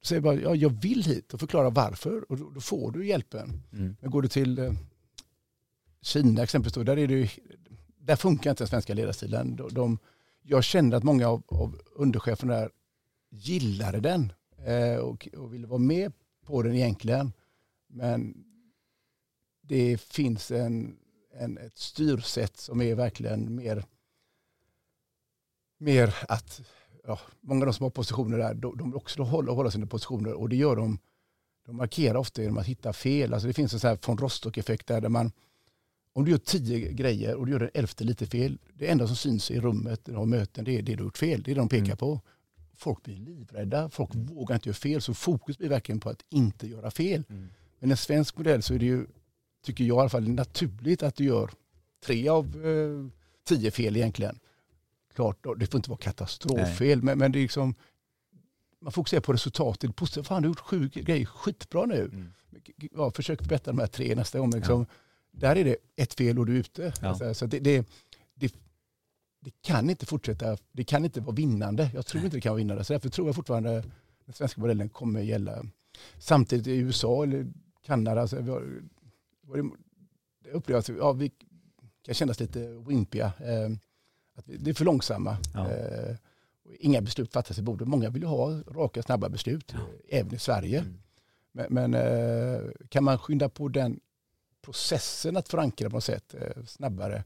[0.00, 3.06] Du säger bara, ja, jag vill hit och förklara varför och då, då får du
[3.06, 3.62] hjälpen.
[3.72, 3.96] Mm.
[4.00, 4.72] Men går du till eh,
[6.02, 7.30] Kina exempelvis, då, där, är det,
[7.98, 9.56] där funkar inte den svenska ledarstilen.
[9.56, 9.98] De, de,
[10.42, 12.70] jag kände att många av, av undercheferna där
[13.30, 14.32] gillade den
[14.66, 16.12] eh, och, och ville vara med
[16.46, 17.32] på den egentligen.
[17.88, 18.44] Men
[19.62, 20.96] det finns en
[21.38, 23.84] en, ett styrsätt som är verkligen mer,
[25.78, 26.60] mer att
[27.06, 30.32] ja, många av de som har positioner där, de, de också håller, håller sina positioner
[30.32, 30.98] och det gör de,
[31.66, 33.34] de markerar ofta genom att hitta fel.
[33.34, 35.32] Alltså det finns en sån här von Rostock-effekt där, där man,
[36.12, 39.16] om du gör tio grejer och du gör den elfte lite fel, det enda som
[39.16, 41.42] syns i rummet när du har möten, det är det du har gjort fel.
[41.42, 41.96] Det är det de pekar mm.
[41.96, 42.20] på.
[42.76, 44.26] Folk blir livrädda, folk mm.
[44.26, 47.24] vågar inte göra fel, så fokus blir verkligen på att inte göra fel.
[47.28, 47.48] Mm.
[47.78, 49.06] Men en svensk modell så är det ju
[49.64, 51.50] tycker jag i alla fall, naturligt att du gör
[52.06, 54.38] tre av eh, tio fel egentligen.
[55.14, 57.74] Klart, det får inte vara katastroffel, men, men det är liksom,
[58.80, 59.96] man fokuserar på resultatet.
[59.96, 60.26] Positivt.
[60.26, 62.04] Fan, du har gjort sju grejer skitbra nu.
[62.04, 62.32] Mm.
[62.76, 64.50] Ja, försök förbättra de här tre nästa gång.
[64.50, 64.96] Liksom, ja.
[65.30, 66.92] Där är det ett fel och du är ute.
[67.02, 67.08] Ja.
[67.08, 67.86] Alltså, så det, det,
[68.34, 68.54] det,
[69.40, 71.90] det, kan inte fortsätta, det kan inte vara vinnande.
[71.94, 72.24] Jag tror Nej.
[72.24, 72.84] inte det kan vara vinnande.
[72.84, 73.84] Så därför tror jag fortfarande
[74.24, 75.64] den svenska modellen kommer gälla.
[76.18, 77.46] Samtidigt i USA eller
[77.86, 78.62] Kanada, alltså,
[80.42, 81.32] det upplevs, ja, vi
[82.02, 83.32] kan kännas lite wimpiga.
[83.38, 83.70] Eh,
[84.34, 85.36] att det är för långsamma.
[85.54, 85.70] Ja.
[85.70, 86.16] Eh,
[86.78, 87.88] inga beslut fattas i bordet.
[87.88, 89.78] Många vill ju ha raka, snabba beslut, ja.
[90.08, 90.78] även i Sverige.
[90.78, 90.98] Mm.
[91.52, 94.00] Men, men eh, kan man skynda på den
[94.62, 97.24] processen att förankra på något sätt eh, snabbare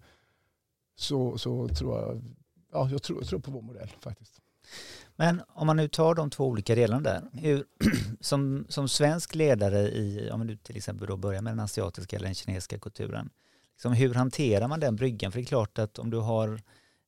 [0.95, 2.23] så, så tror jag,
[2.73, 4.41] ja, jag tror, jag tror på vår modell faktiskt.
[5.21, 7.65] Men om man nu tar de två olika delarna där, hur,
[8.21, 12.17] som, som svensk ledare i, om man nu till exempel då börjar med den asiatiska
[12.17, 13.31] eller den kinesiska kulturen,
[13.75, 15.33] liksom hur hanterar man den bryggan?
[15.33, 16.61] För det är klart att om du har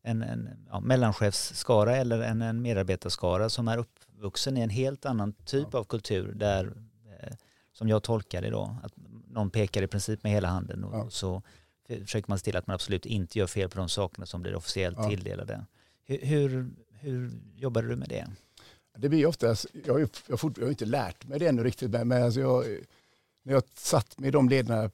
[0.03, 5.33] en, en ja, mellanchefsskara eller en, en medarbetarskara som är uppvuxen i en helt annan
[5.33, 5.79] typ ja.
[5.79, 6.65] av kultur där
[7.21, 7.33] eh,
[7.73, 8.93] som jag tolkar det då, att
[9.29, 11.03] någon pekar i princip med hela handen och, Ja.
[11.03, 11.43] och så
[11.89, 14.55] försöker man se till att man absolut inte gör fel på de sakerna som blir
[14.55, 15.67] officiellt tilldelade.
[16.05, 16.71] Hur, hur,
[17.01, 18.27] hur jobbade du med det?
[18.99, 21.47] Det blir oftast, jag har ju jag har fort, jag har inte lärt mig det
[21.47, 22.65] ännu riktigt, men alltså jag,
[23.43, 24.91] när jag satt med de ledarna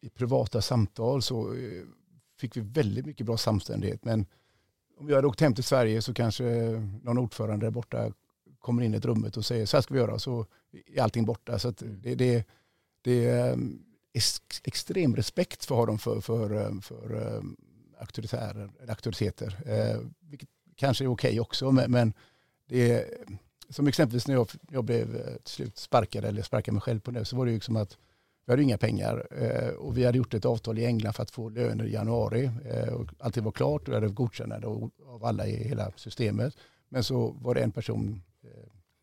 [0.00, 1.82] i privata samtal så eh,
[2.40, 4.04] fick vi väldigt mycket bra samstämmighet.
[4.04, 4.26] Men
[4.98, 6.44] om jag hade åkt hem till Sverige så kanske
[7.02, 8.12] någon ordförande där borta
[8.58, 10.46] kommer in i rummet och säger så här ska vi göra så
[10.86, 11.58] är allting borta.
[11.58, 12.44] Så att det, det,
[13.02, 13.58] det är
[14.12, 17.56] ex- extrem respekt för har de för, för, för um,
[17.98, 19.62] auktoritärer, auktoriteter.
[19.66, 22.12] Eh, vilket kanske är okej också men, men
[22.68, 23.04] det är,
[23.68, 27.10] som exempelvis när jag, jag blev eh, till slut sparkad eller sparkade mig själv på
[27.10, 27.98] det så var det ju som att
[28.46, 31.30] vi hade inga pengar eh, och vi hade gjort ett avtal i England för att
[31.30, 32.50] få löner i januari.
[32.64, 36.56] Eh, och allting var klart och vi hade godkännande av alla i hela systemet.
[36.88, 38.22] Men så var det en person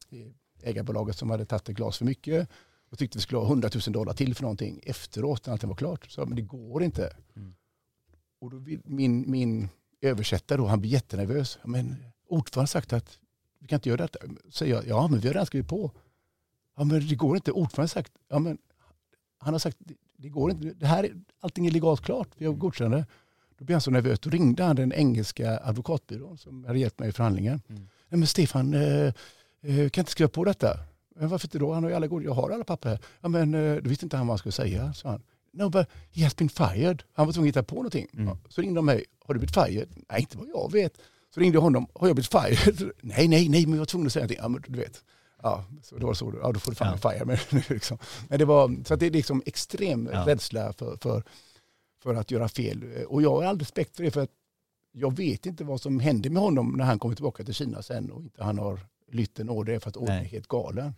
[0.09, 2.49] i ägarbolaget som hade tagit ett glas för mycket
[2.89, 5.75] och tyckte vi skulle ha 100 000 dollar till för någonting efteråt när allting var
[5.75, 6.11] klart.
[6.11, 7.15] Så men det går inte.
[7.35, 7.55] Mm.
[8.39, 9.69] Och då min, min
[10.03, 11.59] översättare då, han blir jättenervös.
[11.63, 11.95] Men
[12.27, 13.19] ordföranden har sagt att
[13.59, 14.19] vi kan inte göra detta.
[14.49, 15.91] Säger jag, ja men vi har redan skrivit på.
[16.77, 17.51] Ja men det går inte.
[17.51, 18.57] Ordföranden har sagt, ja men
[19.37, 19.77] han har sagt,
[20.17, 20.73] det, går inte.
[20.79, 22.27] Det här, är- allting är legalt klart.
[22.37, 23.05] Vi har godkännande.
[23.57, 24.19] Då blev han så nervös.
[24.19, 27.61] Då ringde han den engelska advokatbyrån som hade hjälpt mig i förhandlingen.
[27.69, 27.81] Mm.
[28.09, 29.13] Nej men Stefan, eh,
[29.61, 30.79] eh, kan inte skriva på detta?
[31.15, 31.73] Men varför inte då?
[31.73, 32.99] Han har ju alla god, jag har alla papper här.
[33.21, 35.23] Ja men eh, då visste inte han vad han skulle säga, sa han.
[35.53, 37.03] No but he has been fired.
[37.13, 38.07] Han var tvungen att hitta på någonting.
[38.13, 38.37] Mm.
[38.49, 39.89] Så ringde de mig, har du blivit fired?
[40.09, 40.97] Nej inte vad jag vet.
[41.33, 42.91] Så ringde jag honom, har jag blivit fired?
[43.01, 44.39] nej, nej, nej, men jag var tvungen att säga någonting.
[44.41, 45.03] Ja men du vet.
[45.43, 47.11] Ja, så det var så, ja då får du fan Ja.
[47.11, 47.25] fire.
[47.51, 47.97] Men, liksom.
[48.29, 50.25] men det var, så det är liksom extrem Ja.
[50.27, 51.23] rädsla för, för,
[52.03, 52.83] för att göra fel.
[53.07, 54.29] Och jag har all respekt för det för att
[54.91, 58.11] jag vet inte vad som hände med honom när han kommer tillbaka till Kina sen
[58.11, 58.79] och inte han har
[59.11, 60.93] lytt en order för att ordern är helt galen.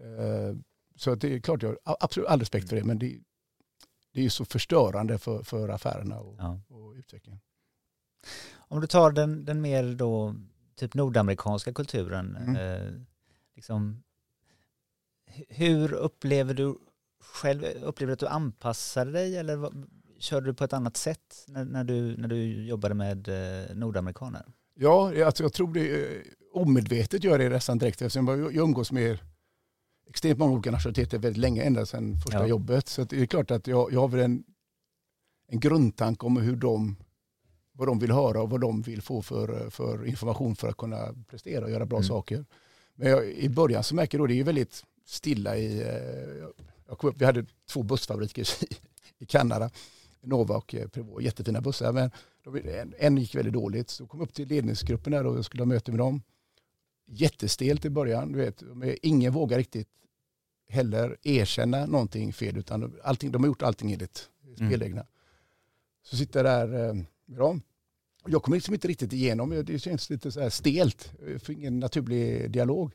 [0.00, 0.56] Eh,
[0.96, 3.18] Så det är klart, jag har absolut all respekt för det men det,
[4.16, 6.60] det är så förstörande för, för affärerna och, Ja.
[6.68, 7.40] och utvecklingen.
[8.56, 10.34] Om du tar den, den mer då
[10.76, 12.56] typ nordamerikanska kulturen, Mm.
[12.56, 12.92] eh,
[13.54, 14.02] liksom,
[15.30, 16.78] hu- hur upplever du
[17.20, 19.86] själv, upplever du att du anpassade dig eller vad,
[20.18, 24.42] körde du på ett annat sätt när, när, du, när du jobbade med eh, nordamerikaner?
[24.74, 28.92] Ja, alltså jag tror det är omedvetet gör det nästan direkt eftersom jag jag umgås
[28.92, 29.18] med
[30.16, 32.46] extremt många olika nationaliteter väldigt länge, ända sedan första Ja.
[32.46, 32.88] jobbet.
[32.88, 34.44] Så det är klart att jag, jag har en,
[35.48, 36.96] en grundtanke om hur de,
[37.72, 41.14] vad de vill höra och vad de vill få för, för information för att kunna
[41.30, 42.08] prestera och göra bra Mm.
[42.08, 42.44] saker.
[42.94, 46.52] Men jag, i början så märker jag då det är väldigt stilla i, eh, jag-
[46.88, 48.66] jag kom upp, vi hade två bussfabriker i,
[49.18, 49.70] i Kanada,
[50.20, 51.92] Nova och eh, Prevost, jättefina bussar.
[51.92, 52.10] Men
[52.64, 55.66] en, en gick väldigt dåligt, så kom upp till ledningsgruppen där och jag skulle ha
[55.66, 56.22] möte med dem.
[57.08, 58.62] Jättestelt i början, du vet,
[59.02, 59.88] ingen vågar riktigt
[60.68, 65.06] heller erkänna någonting fel, utan allting, de har gjort allting enligt spelreglerna.
[66.02, 66.94] Så sitter jag där eh,
[67.26, 67.62] med dem.
[68.26, 71.78] Jag kommer liksom inte riktigt igenom, det känns lite så här stelt, jag får ingen
[71.78, 72.92] naturlig dialog.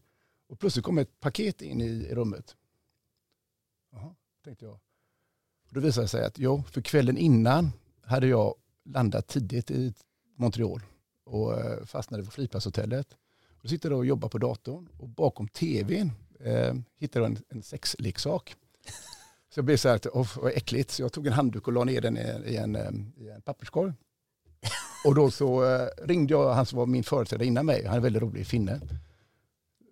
[0.47, 2.55] Och plötsligt kommer ett paket in i rummet.
[3.91, 4.73] Jaha, tänkte jag.
[5.67, 8.55] Och då visade det sig att jo, för kvällen innan hade jag
[8.85, 9.93] landat tidigt i
[10.35, 10.81] Montreal
[11.23, 13.17] och eh, fastnade på flygplatshotellet.
[13.61, 16.11] Då sitter jag och jobbar på datorn och bakom tvn
[16.43, 18.55] eh, hittade en, en sexleksak.
[19.53, 20.91] Så jag blev så här, att, vad äckligt.
[20.91, 23.41] Så jag tog en handduk och la ner den i, i, en, eh, i en
[23.41, 23.93] papperskorg.
[25.05, 27.99] Och då så eh, ringde jag han som var min företrädare innan mig, han är
[27.99, 28.81] väldigt rolig finne.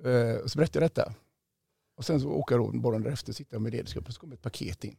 [0.03, 1.13] Eh, och så berättade jag detta.
[1.95, 4.83] Och sen så åker jag morgonen därefter, sitter jag med ledningsgruppen, så kommer ett paket
[4.83, 4.95] in.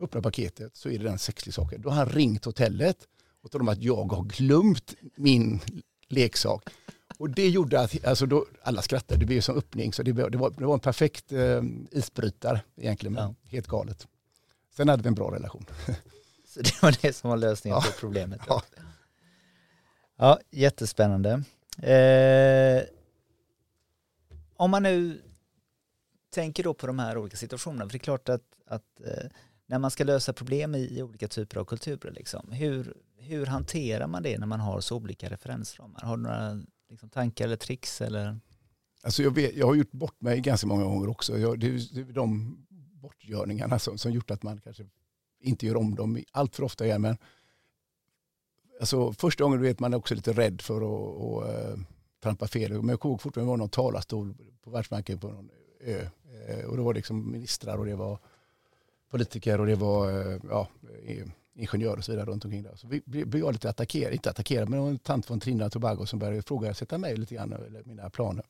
[0.00, 1.80] Öppnar paketet så är det den sexleksaken.
[1.80, 3.08] Då har han ringt hotellet
[3.42, 5.60] och talat om att jag har glömt min
[6.08, 6.70] leksak.
[7.18, 9.92] Och det gjorde att alltså då, alla skrattade, det blev som öppning.
[9.92, 13.34] Så det, det, var, det var en perfekt eh, isbrytare egentligen, men Ja.
[13.50, 14.06] helt galet.
[14.76, 15.66] Sen hade vi en bra relation.
[16.48, 17.90] Så det var det som var lösningen Ja.
[17.90, 18.40] på problemet.
[18.48, 18.62] Ja.
[20.16, 21.42] Ja, jättespännande.
[21.82, 22.82] Eh,
[24.56, 25.22] om man nu
[26.30, 29.26] tänker då på de här olika situationerna, för det är klart att, att eh,
[29.66, 34.06] när man ska lösa problem i, i olika typer av kulturer, liksom, hur, hur hanterar
[34.06, 36.00] man det när man har så olika referensramar?
[36.00, 36.62] Har du några
[36.94, 38.00] liksom, tankar eller tricks?
[38.00, 38.40] Eller?
[39.02, 41.38] Alltså jag, vet, jag har gjort bort mig ganska många gånger också.
[41.38, 42.56] Jag, det, är- det är de
[43.02, 44.86] bortgörningarna som, som gjort att man kanske
[45.40, 47.02] inte gör om dem allt för ofta igen.
[47.02, 47.16] Men
[48.80, 51.76] alltså, första gången vet man är också lite rädd för att, och, eh,
[52.22, 52.72] trampa fel.
[52.72, 56.06] Men jag kommer ihåg fortfarande det var någon talarstol på Världsbanken på någon ö.
[56.48, 58.18] Eh, och det var liksom ministrar och det var
[59.10, 60.68] politiker och det var eh, ja,
[61.54, 62.76] ingenjörer och så vidare runt omkring där.
[62.76, 65.40] Så vi blev blev jag lite attackerad, inte attackerad, men det var en tant från
[65.40, 68.44] Trinidad och Tobago som började ifrågasätta mig lite grann, eller mina planer.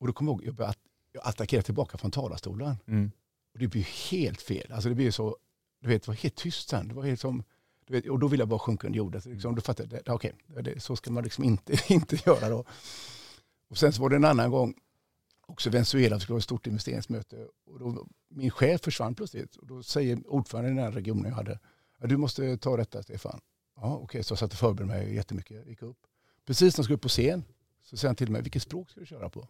[0.00, 0.76] Och då kom jag ihåg, jag började
[1.12, 2.76] jag attackerade tillbaka från talarstolen.
[3.52, 4.72] Och det blir helt fel.
[4.72, 5.36] Alltså det blir så,
[5.80, 6.88] du vet, det var helt tyst sen.
[6.88, 7.44] Det var helt som,
[7.86, 9.22] du vet, och då ville jag bara sjunka under jorden.
[9.22, 12.64] Så liksom, då fattade jag, okej, okay, så ska man liksom inte, inte göra då.
[13.68, 14.74] Och sen så var det en annan gång,
[15.46, 17.46] också Venezuela, skulle vara ett stort investeringsmöte.
[17.66, 19.56] Och då, min chef försvann plötsligt.
[19.56, 21.58] Och då säger ordföranden i den regionen jag hade,
[22.08, 23.40] du måste ta detta Stefan.
[23.76, 24.22] Ja, okej, okay.
[24.22, 25.66] så jag satt och förberedde mig jättemycket.
[25.66, 25.98] Gick upp.
[26.46, 27.44] Precis när jag skulle upp på scen
[27.82, 29.48] så säger han till mig, vilket språk ska du köra på?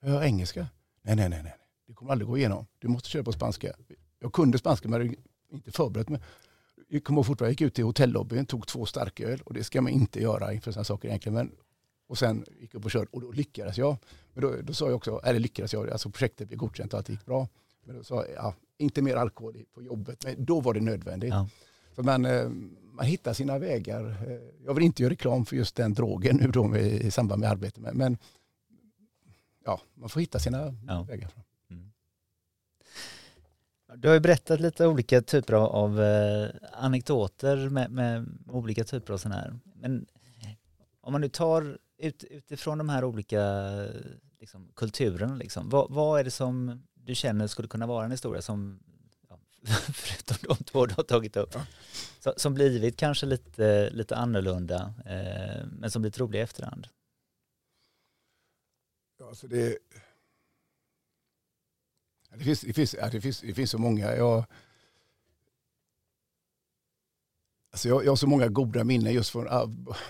[0.00, 0.68] Ja, engelska.
[1.02, 1.54] Nej, nej, nej, nej.
[1.86, 2.66] Det kommer aldrig gå igenom.
[2.78, 3.72] Du måste köra på spanska.
[4.18, 5.14] Jag kunde spanska men hade
[5.52, 6.20] inte förberett mig.
[6.88, 9.92] Jag kommer fortfarande, jag gick ut till hotellobbyn, tog två starköl och det ska man
[9.92, 11.34] inte göra inför sådana saker egentligen.
[11.34, 11.52] Men,
[12.06, 13.96] och sen gick jag upp och körde och då lyckades jag.
[14.32, 17.08] Men då, då sa jag också, eller lyckades jag, alltså projektet blev godkänt och allt
[17.08, 17.48] gick bra.
[17.84, 20.24] Men då sa jag, ja, inte mer alkohol på jobbet.
[20.24, 21.30] Men då var det nödvändigt.
[21.30, 21.48] Ja.
[21.94, 22.48] Så man, eh,
[22.92, 24.10] man hittar sina vägar.
[24.28, 27.50] Eh, jag vill inte göra reklam för just den drogen nu då i samband med
[27.50, 27.80] arbete.
[27.92, 28.18] Men
[29.64, 31.02] ja, man får hitta sina ja.
[31.02, 31.30] vägar.
[31.70, 31.92] Mm.
[33.96, 39.12] Du har ju berättat lite olika typer av, av eh, anekdoter med, med, olika typer
[39.12, 39.58] av sådana här.
[39.74, 40.06] Men
[41.00, 43.42] om man nu tar ut, utifrån de här olika
[44.40, 48.42] liksom, kulturerna, liksom, vad, vad är det som du känner skulle kunna vara en historia
[48.42, 48.80] som,
[49.94, 51.54] förutom de två du har tagit upp,
[52.22, 52.34] ja.
[52.36, 56.88] som blivit kanske lite, lite annorlunda, eh, men som blivit rolig i efterhand?
[59.18, 59.78] Ja, alltså det,
[62.30, 64.16] det, finns, det, finns, det, finns, det finns så många.
[64.16, 64.44] Jag,
[67.72, 69.46] alltså jag, jag har så många goda minnen just från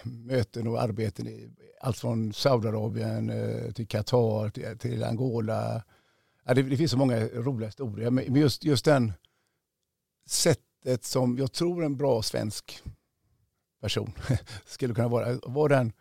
[0.02, 1.26] möten och arbeten.
[1.26, 5.82] I, allt från Saudiarabien eh, till Qatar till, till Angola.
[6.44, 8.10] Ja, det, det, finns så många roliga historier.
[8.10, 9.12] Men just, just den
[10.30, 12.82] sättet som jag tror en bra svensk
[13.80, 14.12] person
[14.64, 15.92] skulle kunna vara, var den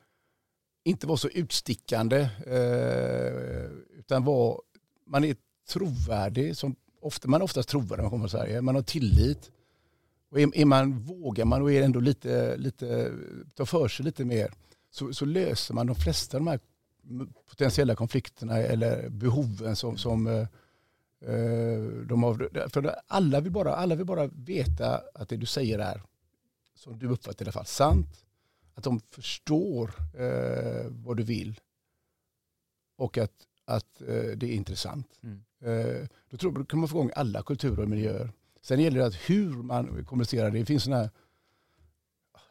[0.83, 4.61] inte vara så utstickande eh, utan var,
[5.05, 5.35] man är
[5.69, 6.57] trovärdig.
[6.57, 8.61] Som ofta, man är oftast trovärdig när man kommer till Sverige.
[8.61, 9.51] Man har tillit.
[10.31, 13.13] Och är, är man, vågar man och är ändå lite, lite,
[13.55, 14.53] tar för sig lite mer
[14.91, 16.59] så, så, löser man de flesta av de här
[17.49, 20.47] potentiella konflikterna eller behoven som, som eh
[22.05, 22.69] de har.
[22.69, 26.01] För alla vill, bara, alla vill bara veta att det du säger är,
[26.75, 28.25] som du uppfattar i alla fall, sant
[28.79, 31.59] att de förstår eh, vad du vill
[32.95, 33.31] och att,
[33.65, 35.19] att eh, det är intressant.
[35.23, 35.41] Mm.
[35.61, 38.31] Eh, då, tror, då kan man få igång alla kulturer och miljöer.
[38.61, 40.51] Sen gäller det att hur man kommunicerar.
[40.51, 41.09] Det finns sådana här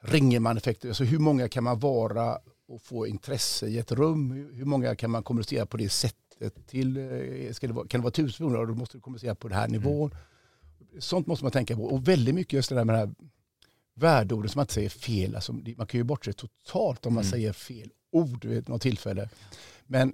[0.00, 0.88] Ringeman-effekter.
[0.88, 4.30] Alltså hur många kan man vara och få intresse i ett rum?
[4.52, 6.27] Hur många kan man kommunicera på det sättet
[6.66, 6.96] till?
[6.96, 8.66] Eh, ska det vara, kan det vara tusen personer?
[8.66, 9.80] Då måste du kommunicera på den här mm.
[9.80, 10.10] nivån.
[10.10, 11.00] Mm.
[11.00, 11.84] Sånt måste man tänka på.
[11.84, 13.14] Och väldigt mycket just det där med det här
[13.94, 15.34] värdeorden som man inte säger fel.
[15.34, 17.30] Alltså, man kan ju bortse totalt om man mm.
[17.30, 19.28] säger fel ord vid något tillfälle.
[19.86, 20.12] Men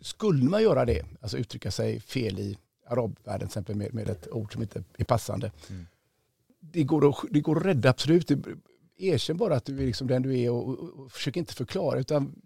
[0.00, 4.28] skulle man göra det, alltså uttrycka sig fel i arabvärlden till exempel med, med ett
[4.28, 5.52] ord som inte är passande.
[5.70, 5.86] Mm.
[6.60, 8.30] Det, går att, det går att rädda absolut.
[8.96, 11.98] Erkänn bara att du är liksom den du är och, och, och försök inte förklara
[11.98, 12.42] utan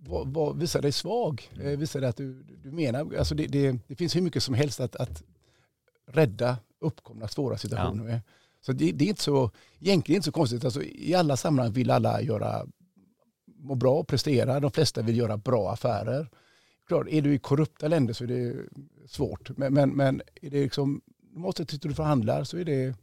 [0.00, 1.50] var, var, visa dig svag.
[1.54, 1.66] Mm.
[1.66, 3.14] Eh, visa dig att du, du menar.
[3.18, 5.22] Alltså det, det, det, finns hur mycket som helst att, att
[6.06, 8.10] rädda uppkomna svåra situationer ja.
[8.10, 8.20] med.
[8.60, 10.64] Så det, det, är inte så, egentligen inte så konstigt.
[10.64, 12.66] Alltså, I alla sammanhang vill alla göra,
[13.46, 14.60] må bra och prestera.
[14.60, 16.28] De flesta vill göra bra affärer.
[16.86, 18.68] Klart, är du i korrupta länder så är det
[19.06, 19.56] svårt.
[19.56, 21.00] Men, men, men är det liksom,
[21.32, 22.94] måste du förhandlar så är det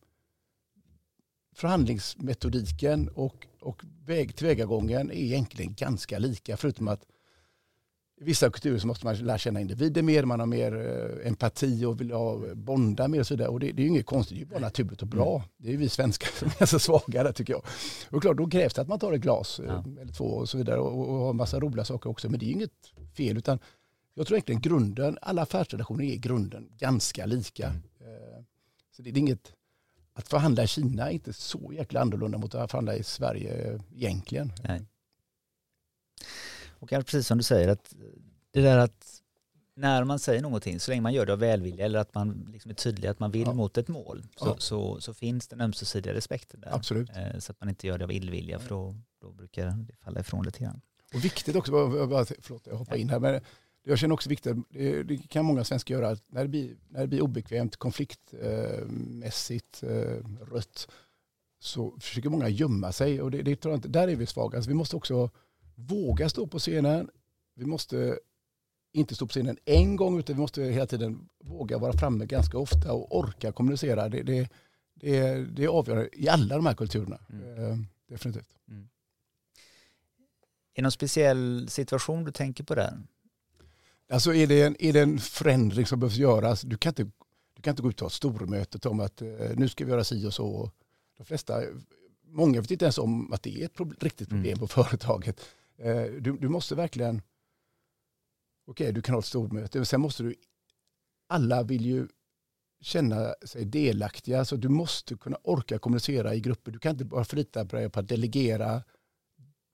[1.58, 6.58] förhandlingsmetodiken och, och väg, tillvägagången är egentligen ganska lika.
[6.58, 7.06] Förutom att
[8.22, 11.86] i vissa kulturer så måste man lära känna individer mer, man har mer eh, empati
[11.86, 13.50] och vill ha, bonda mer och så vidare.
[13.50, 15.36] Och det, det är ju inget konstigt, det är bara naturligt och bra.
[15.36, 15.48] Mm.
[15.58, 17.63] Det är vi svenskar som är så svaga där tycker jag.
[18.10, 20.02] Och klart, då krävs det att man tar ett glas eh, ja.
[20.02, 22.30] eller två och så vidare och, och har en massa roliga saker också.
[22.30, 23.60] Men det är inget fel utan
[24.13, 27.67] jag tror egentligen grunden, alla affärsrelationer är i grunden ganska lika.
[27.67, 27.82] Mm.
[28.00, 28.43] Eh,
[28.91, 29.54] så det är inget,
[30.17, 34.53] att förhandla i Kina är inte så jäkla annorlunda mot att förhandla i Sverige egentligen.
[34.63, 34.82] Nej.
[36.70, 37.93] Och precis som du säger, att
[38.51, 39.22] det där att
[39.76, 42.72] när man säger någonting, så länge man gör det av välvilja eller att man liksom
[42.72, 43.53] är tydlig att man vill ja.
[43.53, 44.55] mot ett mål, så, ja.
[44.57, 46.76] så, så, finns den ömsesidiga respekten där.
[46.76, 47.09] Absolut.
[47.09, 50.20] Eh, så att man inte gör det av illvilja, för då, då brukar det falla
[50.20, 50.82] ifrån lite grann.
[51.13, 51.72] Och viktigt också,
[52.41, 53.41] förlåt jag hoppar in här, men
[53.88, 54.55] jag känner också viktigt,
[55.05, 59.89] det kan många svenskar göra, när det blir, när det blir obekvämt, konfliktmässigt, eh,
[60.51, 60.88] rött,
[61.59, 64.57] så försöker många gömma sig och det, det tror jag inte, där är vi svaga.
[64.57, 65.29] Alltså vi måste också
[65.75, 67.09] våga stå på scenen.
[67.55, 68.19] Vi måste
[68.91, 72.57] inte stå på scenen en gång utan vi måste hela tiden våga vara framme ganska
[72.57, 74.09] ofta och orka kommunicera.
[74.09, 74.49] Det, det,
[74.93, 77.19] det, det är avgörande i alla de här kulturerna.
[77.29, 77.71] Mm.
[77.71, 77.77] Eh,
[78.07, 78.55] definitivt.
[78.67, 78.89] Mm.
[80.73, 82.97] Är det någon speciell situation du tänker på där?
[84.10, 87.03] Alltså är det en, är det en förändring som behövs göras, du kan inte,
[87.53, 89.22] Du kan inte gå ut och ha ett stormöte om att
[89.55, 90.72] nu ska vi göra si och så.
[91.18, 91.62] De flesta,
[92.24, 94.60] många vet inte ens om att det är ett pro riktigt problem mm.
[94.60, 95.41] på företaget.
[96.20, 97.22] Du, du måste verkligen,
[98.68, 100.36] okej okay, du kan ha ett stormöte, men sen måste du,
[101.28, 102.08] alla vill ju
[102.82, 104.45] känna sig delaktiga.
[104.45, 106.72] Så du måste kunna orka kommunicera i grupper.
[106.72, 108.84] Du kan inte bara förlita dig på att delegera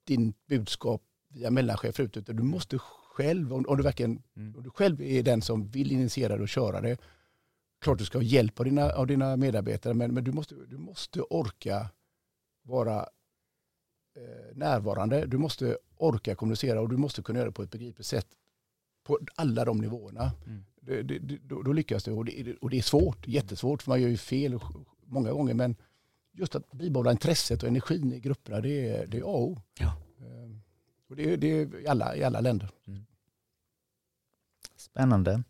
[0.07, 2.79] din budskap via mellanchefer ut, utan du måste
[3.13, 4.55] själv, om, du verkligen, mm.
[4.55, 6.97] om du själv är den som vill initiera det och köra det,
[7.81, 10.77] klart du ska ha hjälp av dina, av dina medarbetare, men, men du, måste, du
[10.77, 11.89] måste orka
[12.63, 12.99] vara
[14.15, 15.25] eh, närvarande.
[15.25, 18.27] Du måste orka kommunicera och du måste kunna göra det på ett begripligt sätt
[19.03, 20.31] på alla de nivåerna.
[20.45, 20.65] Mm.
[20.81, 24.01] Det, det, då, då, lyckas du och det, och det är svårt, jättesvårt för man
[24.01, 24.59] gör ju fel
[25.05, 25.75] många gånger men
[26.31, 29.61] just att bibehålla intresset och energin i grupperna det är, det är A och O.
[29.79, 30.02] Ja.
[31.13, 32.69] Och det, det är i alla, i alla länder.
[32.87, 33.05] Mm.
[34.75, 35.43] Spännande.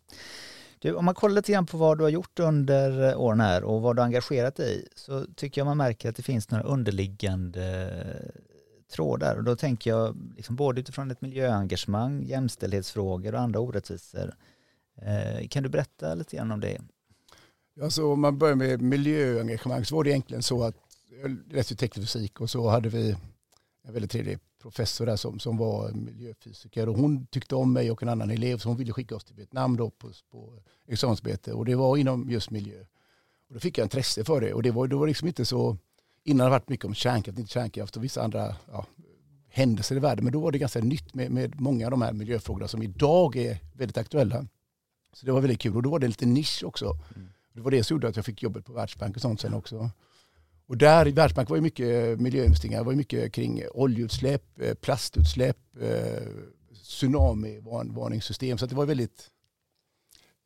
[0.78, 3.82] Du, om man kollar lite grann på vad du har gjort under åren här och
[3.82, 6.64] vad du har engagerat dig i så tycker jag man märker att det finns några
[6.64, 7.92] underliggande
[8.92, 14.34] trådar och då tänker jag liksom både utifrån ett miljöengagemang, jämställdhetsfrågor och andra orättvisor.
[14.96, 16.78] Eh, kan du berätta lite grann om det?
[17.82, 20.76] Alltså, om man börjar med miljöengagemang så var det egentligen så att
[21.22, 23.16] jag läste teknisk fysik och så hade vi
[23.84, 28.02] en väldigt trevlig professor där som, som var miljöfysiker och hon tyckte om mig och
[28.02, 31.64] en annan elev så hon ville skicka oss till Vietnam då på, på examensarbete och
[31.64, 32.80] det var inom just miljö.
[33.48, 35.76] Och då fick jag intresse för det och det var, det var liksom inte så,
[36.22, 38.86] innan det varit mycket om kärnkraft, inte kärnkraft och vissa andra ja,
[39.48, 42.12] händelser i världen men då var det ganska nytt med, med många av de här
[42.12, 44.46] miljöfrågorna som idag är väldigt aktuella.
[45.12, 46.98] Så det var väldigt kul och då var det lite nisch också.
[47.16, 47.28] Mm.
[47.52, 49.90] Det var det som gjorde att jag fick jobbet på Världsbanken och sånt sen också.
[50.66, 52.78] Och där i Världsbanken var det mycket miljöinvesteringar.
[52.78, 56.22] Det var mycket kring oljeutsläpp, eh, plastutsläpp, eh,
[56.82, 58.58] tsunamivarningssystem.
[58.58, 59.30] Så det var väldigt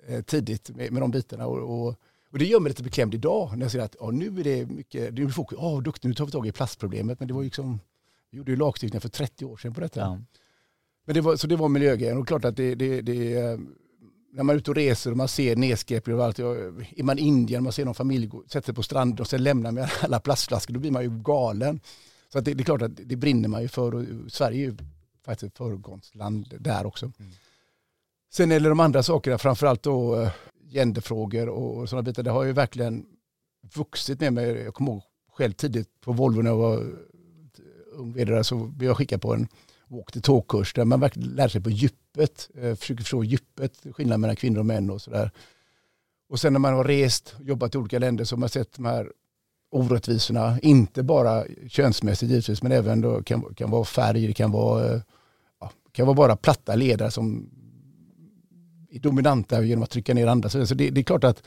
[0.06, 1.46] eh, tidigt med, med de bitarna.
[1.46, 1.94] Och, och,
[2.30, 4.66] och, det gör mig lite beklämd idag när jag ser att oh, nu är det
[4.66, 7.20] mycket, det är fokus, oh, duktigt, nu tar vi tag i plastproblemet.
[7.20, 7.80] Men det var liksom,
[8.30, 10.00] vi gjorde ju lagstiftning för 30 år sedan på detta.
[10.00, 10.18] Ja.
[11.04, 13.58] Men det var, så det var miljögrejen och klart att det, det, det
[14.33, 16.39] när man är ute och reser och man ser nedskräpning och allt.
[16.39, 19.72] Är man i Indien, man ser någon familj sätta sig på stranden och sen lämna
[19.72, 21.81] med alla plastflaskor, då blir man ju galen.
[22.33, 24.76] Så det, det, är klart att det brinner man ju för och Sverige är ju
[25.24, 27.12] faktiskt ett föregångsland där också.
[27.18, 27.33] Mm.
[28.33, 30.31] Sen är det de andra sakerna, framförallt då eh,
[30.70, 33.07] genderfrågor och sådana bitar, det har ju verkligen
[33.74, 34.45] vuxit med mig.
[34.45, 35.03] Jag kommer ihåg
[35.33, 36.87] själv tidigt på Volvo när jag var
[37.93, 39.49] ung vd så blev jag skickad på en
[39.89, 44.59] walk-the-talk-kurs där man verkligen lär sig på djupet, eh, försöker förstå djupet, skillnaden mellan kvinnor
[44.59, 45.30] och män och sådär.
[46.28, 48.84] Och sen när man har rest, jobbat i olika länder så har man sett de
[48.84, 49.12] här
[49.70, 54.95] orättvisorna, inte bara könsmässigt givetvis, men även då kan, kan vara färg, det kan vara,
[54.95, 55.01] eh,
[55.61, 57.51] ja, kan vara bara platta ledare som
[58.91, 60.49] är dominanta genom att trycka ner andra.
[60.49, 61.43] Så det, det är klart att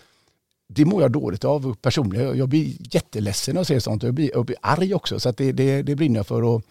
[0.68, 2.38] det mår jag dåligt av personligen.
[2.38, 5.20] Jag blir jätteledsen när jag ser sånt och jag blir, jag blir arg också.
[5.20, 6.44] Så det, det, det brinner jag för.
[6.44, 6.64] Och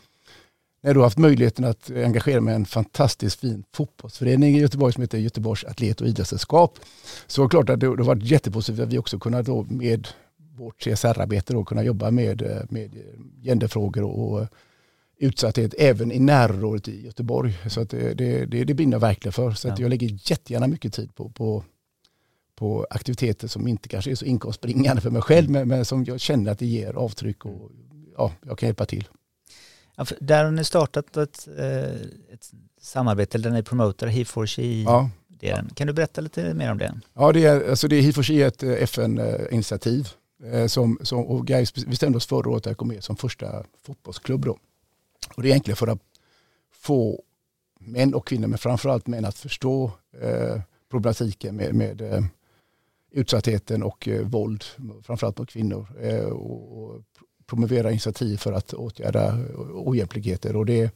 [0.82, 4.92] när du har haft möjligheten att engagera mig i en fantastiskt fin fotbollsförening i Göteborg
[4.92, 6.78] som heter Göteborgs Atlet och idrottssällskap.
[7.26, 10.08] Så klart att det, har varit jättepositivt att vi också kunnat då med
[10.56, 12.90] vårt CSR-arbete då kunna jobba med, med
[13.42, 14.46] genderfrågor och
[15.18, 17.58] utsatthet även i närområdet i Göteborg.
[17.68, 19.50] Så att det, det, det, det brinner jag verkligen för.
[19.50, 21.64] Så att jag lägger jättegärna mycket tid på, på,
[22.54, 26.20] på aktiviteter som inte kanske är så inkomstbringande för mig själv men, men som jag
[26.20, 27.70] känner att det ger avtryck och
[28.16, 29.08] ja, jag kan hjälpa till.
[30.00, 31.92] Ja, där har ni startat ett, eh,
[32.32, 34.82] ett samarbete där ni promotar He4She.
[34.82, 35.10] Ja.
[35.74, 37.00] Kan du berätta lite mer om det?
[37.14, 40.08] Ja, det är, alltså det är He4She ett eh, FN-initiativ
[40.44, 44.44] eh, som, som, och Gais bestämde oss förra året att gå med som första fotbollsklubb.
[44.44, 44.58] Då.
[45.34, 46.00] Och det är egentligen för att
[46.72, 47.22] få
[47.80, 52.24] män och kvinnor, men framförallt män att förstå eh, problematiken med, med eh,
[53.10, 54.64] utsattheten och eh, våld,
[55.02, 55.86] framförallt mot kvinnor.
[56.00, 57.02] Eh, och, och
[57.50, 59.38] promovera initiativ för att åtgärda
[59.74, 60.56] ojämlikheter.
[60.56, 60.94] Och det,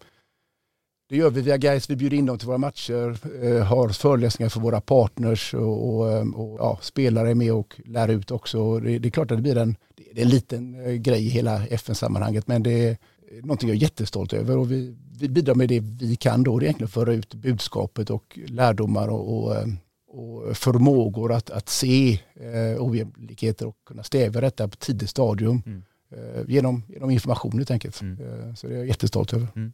[1.09, 1.91] det gör vi via Gais.
[1.91, 6.13] Vi bjuder in dem till våra matcher, eh, har föreläsningar för våra partners och, och,
[6.13, 8.81] eh, och ja, spelare är med och lär ut också.
[8.81, 11.29] Det, det, är klart att det blir en, det är en liten eh, grej i
[11.29, 12.97] hela FN-sammanhanget men det är
[13.43, 16.59] någonting jag är jättestolt över och vi, vi bidrar med det vi kan då.
[16.59, 19.57] Det är egentligen att föra ut budskapet och lärdomar och, och,
[20.09, 25.63] och förmågor att, att se eh, ojämlikheter och kunna stävja detta på tidigt stadium.
[25.67, 25.83] Mm.
[26.17, 28.01] Eh, genom, genom information helt enkelt.
[28.01, 28.19] Mm.
[28.21, 29.49] Eh, så det är jag jättestolt över.
[29.57, 29.73] Mm.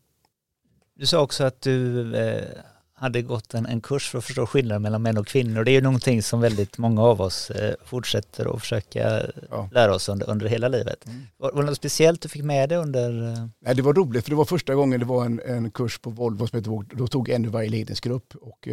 [0.94, 2.44] Du sa också att du eh,
[2.94, 5.64] hade gått en, en kurs för att förstå skillnaden mellan män och kvinnor.
[5.64, 7.52] Det är ju någonting som väldigt många av oss
[7.84, 9.68] fortsätter att försöka ja.
[9.72, 11.06] lära oss under, under hela livet.
[11.06, 11.22] Mm.
[11.36, 13.10] Var, var det något speciellt du fick med dig under?
[13.60, 16.10] Nej, det var roligt för det var första gången det var en, en kurs på
[16.10, 18.68] Volvo som hette, då tog en i varje ledningsgrupp och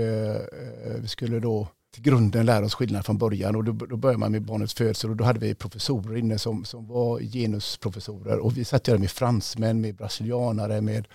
[1.02, 4.32] vi skulle då till grunden lära oss skillnad från början och då, då började man
[4.32, 8.66] med barnets födsel och då hade vi professorer inne som, som var genusprofessorer och vi
[8.66, 11.08] satt där med fransmän, med brasilianare, med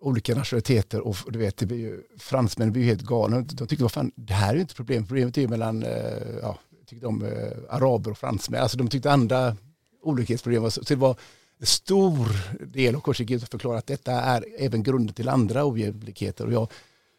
[0.00, 3.40] olika nationaliteter och du vet, det blir ju, fransmän blir ju helt galna.
[3.40, 5.06] De tyckte, vad fan, det här är ju inte problem.
[5.06, 8.62] Problemet är ju mellan eh, ja, tyckte de, eh, araber och fransmän.
[8.62, 9.56] Alltså de tyckte andra
[10.02, 10.70] olikhetsproblem.
[10.70, 11.16] Så det var
[11.58, 12.28] en stor
[12.66, 16.46] del av kursen gick att förklara att detta är även grunden till andra ojämlikheter.
[16.46, 16.68] Och jag,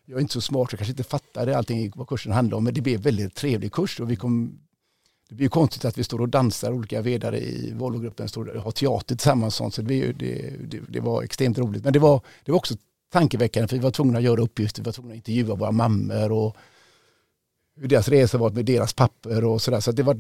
[0.09, 2.73] jag är inte så smart, jag kanske inte fattade allting vad kursen handlade om, men
[2.73, 4.59] det blev en väldigt trevlig kurs och vi kom
[5.29, 8.63] det blir ju konstigt att vi står och dansar olika vedare i Volvogruppen, står och
[8.63, 9.55] har teater tillsammans.
[9.55, 11.83] Sånt, så det, det, det, det, var extremt roligt.
[11.83, 12.75] Men det var, det var också
[13.11, 16.31] tankeväckande för vi var tvungna att göra uppgifter, vi var tvungna att intervjua våra mammor
[16.31, 16.57] och
[17.75, 19.79] hur deras resa var med deras papper och sådär.
[19.79, 20.13] Så det var,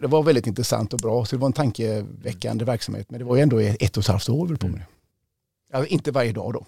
[0.00, 1.24] det var väldigt intressant och bra.
[1.24, 3.10] Så det var en tankeväckande verksamhet.
[3.10, 4.86] Men det var ju ändå ett och ett halvt år på med det.
[5.76, 6.66] Alltså, inte varje dag då.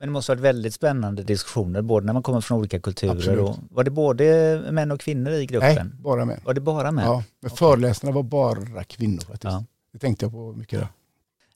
[0.00, 3.38] Men det måste ha varit väldigt spännande diskussioner, både när man kommer från olika kulturer
[3.38, 5.74] och var det både män och kvinnor i gruppen?
[5.74, 6.40] Nej, bara män.
[6.44, 7.04] Var det bara män?
[7.04, 7.56] Ja, men okay.
[7.56, 9.44] föreläsarna var bara kvinnor faktiskt.
[9.44, 9.64] Ja.
[9.92, 10.88] Det tänkte jag på mycket där.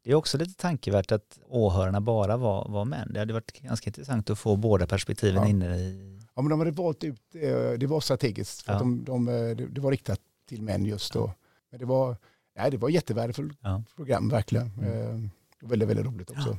[0.04, 3.10] Det är också lite tankevärt att åhörarna bara var, var män.
[3.12, 5.48] Det hade varit ganska intressant att få båda perspektiven ja.
[5.48, 6.20] inne i...
[6.34, 8.78] Ja, men de hade valt ut, eh, det var strategiskt, för ja.
[8.78, 11.32] de, de, eh, det var riktat till män just då.
[11.70, 12.16] Men det var,
[12.56, 13.82] nej, det var jättevärdefullt ja.
[13.96, 14.70] program verkligen.
[14.78, 15.24] Mm.
[15.24, 15.30] Eh,
[15.68, 16.58] väldigt, väldigt roligt också.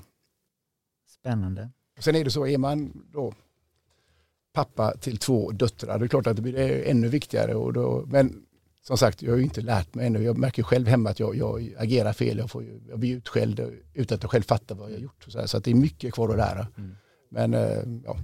[1.25, 1.69] Spännande.
[1.99, 3.33] Sen är det så, är man då
[4.53, 7.55] pappa till två döttrar, det är klart att det blir ännu viktigare.
[7.55, 8.45] Och då, men
[8.81, 10.23] som sagt, jag har ju inte lärt mig ännu.
[10.23, 12.37] Jag märker själv hemma att jag, jag agerar fel.
[12.37, 13.59] Jag, får jag blir utskälld
[13.93, 15.25] utan att jag själv fattar vad jag har gjort.
[15.27, 16.67] Så, så det är mycket kvar att lära.
[16.77, 16.95] Mm.
[17.29, 18.17] Men eh, ja,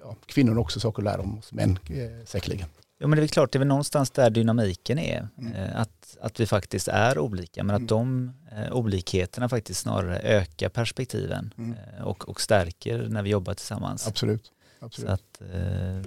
[0.00, 2.68] ja, kvinnor har också saker att lära om oss män eh, säkerligen.
[2.98, 5.28] Ja men det är väl klart, det är väl någonstans där dynamiken är.
[5.38, 5.52] Mm.
[5.52, 7.86] Eh, att, att vi faktiskt är olika men att mm.
[7.86, 8.32] de
[8.72, 11.74] olikheterna faktiskt snarare ökar perspektiven mm.
[11.78, 14.08] eh, och, och stärker när vi jobbar tillsammans.
[14.08, 14.52] Absolut.
[14.78, 15.08] Absolut.
[15.08, 16.02] Så att, eh,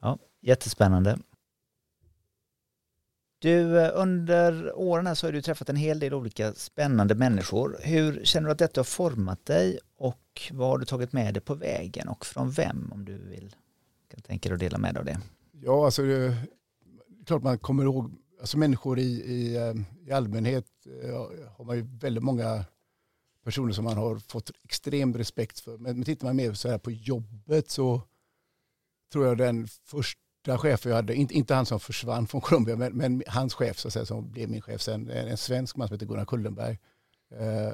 [0.00, 1.18] ja, jättespännande.
[3.38, 7.78] Du, eh, under åren här så har du träffat en hel del olika spännande människor.
[7.82, 11.40] Hur känner du att detta har format dig och vad har du tagit med dig
[11.42, 13.56] på vägen och från vem om du vill
[14.10, 15.20] kan tänka dig att dela med dig av det?
[15.62, 16.34] Ja, alltså det är
[17.26, 19.74] klart man kommer ihåg, alltså människor i, i, eh,
[20.08, 20.66] i allmänhet
[21.02, 21.14] eh,
[21.56, 22.64] har man ju väldigt många
[23.44, 25.78] personer som man har fått extrem respekt för.
[25.78, 28.02] Men tittar man mer så här på jobbet så
[29.12, 32.96] tror jag den första chefen jag hade, inte, inte han som försvann från Colombia, men,
[32.96, 35.88] men hans chef så att säga, som blev min chef sen, en, en svensk man
[35.88, 36.78] som heter Gunnar Kullenberg.
[37.30, 37.72] Eh,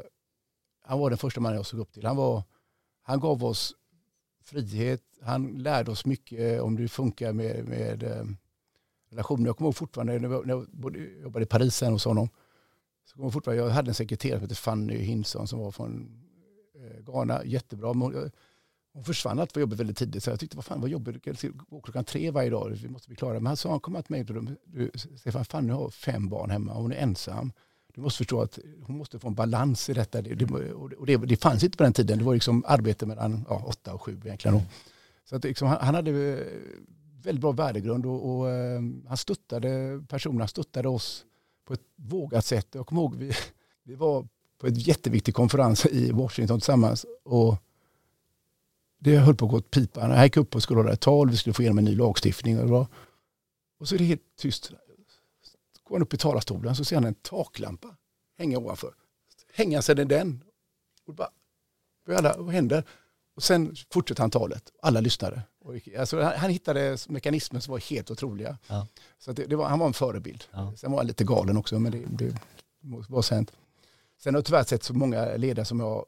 [0.82, 2.06] han var den första mannen jag såg upp till.
[2.06, 2.42] Han, var,
[3.02, 3.74] han gav oss
[4.44, 5.02] frihet.
[5.22, 8.24] Han lärde oss mycket om det funkar med, med eh,
[9.10, 9.46] relationer.
[9.46, 12.28] Jag kommer ihåg fortfarande när jag, när jag jobbade i Paris hos honom.
[13.04, 16.22] Så kommer jag, fortfarande, jag hade en sekreterare som hette Fanny Hinson som var från
[16.74, 17.44] eh, Ghana.
[17.44, 17.88] Jättebra.
[17.88, 18.30] Hon,
[18.92, 20.24] hon försvann alltid från jobbet väldigt tidigt.
[20.24, 23.16] Så jag tyckte, vad fan vad jobbigt, gå klockan tre varje dag, vi måste bli
[23.16, 23.34] klara.
[23.34, 26.92] Men han sa, han kom till mig, du, Stefan, Fanny har fem barn hemma, hon
[26.92, 27.52] är ensam
[27.96, 30.22] du måste förstå att hon måste få en balans i detta.
[30.22, 32.18] Det, det, och det, det fanns inte på den tiden.
[32.18, 34.60] Det var liksom arbete mellan ja, åtta och sju egentligen.
[35.24, 36.10] Så att liksom, han, han, hade
[37.26, 41.24] väldigt bra värdegrund och, och eh, han stöttade personerna, stöttade oss
[41.64, 42.66] på ett vågat sätt.
[42.72, 43.32] Jag kommer ihåg vi,
[43.82, 47.56] vi var på ett jätteviktig konferens i Washington tillsammans och
[48.98, 50.10] det höll på att gå åt pipan.
[50.10, 52.60] Jag gick upp och skulle hålla ett tal, vi skulle få igenom en ny lagstiftning.
[52.60, 52.86] Och, var,
[53.78, 54.64] och så är det helt tyst.
[54.64, 54.74] Så
[55.84, 57.96] Går han upp i talarstolen så ser han en taklampa
[58.38, 58.94] hänga ovanför.
[59.52, 60.44] Hänga sig den.
[61.06, 61.28] Och bara,
[62.08, 62.84] alla, vad händer?
[63.34, 64.72] Och sen fortsätter han talet.
[64.82, 65.42] Alla lyssnade.
[65.98, 68.58] Alltså, han, han hittade mekanismer som var helt otroliga.
[68.66, 68.86] Ja.
[69.18, 70.44] Så det, det var, han var en förebild.
[70.52, 70.72] Ja.
[70.76, 72.34] Sen var han lite galen också, men det, det
[73.08, 73.52] var sent.
[74.18, 76.04] Sen har jag tyvärr sett så många ledare som jag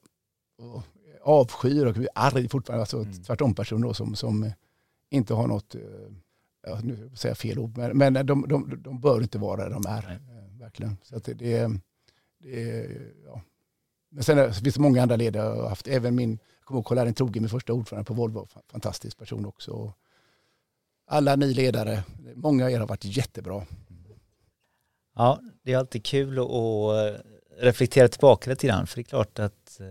[1.23, 2.83] avskyr och blir arg fortfarande.
[2.83, 3.23] Alltså mm.
[3.23, 4.53] tvärtom personer som, som
[5.11, 5.81] inte har något eh,
[6.67, 9.71] ja, nu säger jag fel ord, men, men de, de, de bör inte vara där
[9.71, 10.13] de är.
[10.13, 10.97] Eh, verkligen.
[11.03, 11.71] Så att det, det,
[12.39, 12.87] det
[13.25, 13.43] ja.
[14.11, 15.89] Men sen finns det många andra ledare jag har haft.
[15.89, 16.39] Även min,
[16.69, 19.93] kommer ihåg Karl-Erling Troge, min första ordförande på Volvo, fantastisk person också.
[21.07, 22.05] Alla ni ledare,
[22.35, 23.67] många av er har varit jättebra.
[25.17, 27.25] Ja, det är alltid kul att
[27.61, 29.87] reflektera tillbaka lite grann, för det är klart att eh,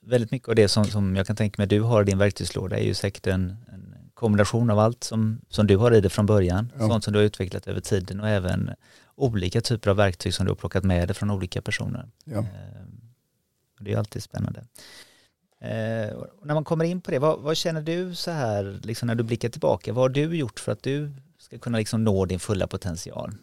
[0.00, 2.78] väldigt mycket av det som, som jag kan tänka mig du har i din verktygslåda
[2.78, 6.26] är ju säkert en, en kombination av allt som, som du har i det från
[6.26, 6.88] början, ja.
[6.88, 8.70] sånt som du har utvecklat över tiden och även
[9.14, 12.08] olika typer av verktyg som du har plockat med dig från olika personer.
[12.24, 12.38] Ja.
[12.38, 12.46] Eh,
[13.80, 14.64] det är alltid spännande.
[15.62, 19.14] Eh, när man kommer in på det, vad, vad, känner du så här, liksom när
[19.14, 22.40] du blickar tillbaka, vad har du gjort för att du ska kunna liksom nå din
[22.40, 23.34] fulla potential?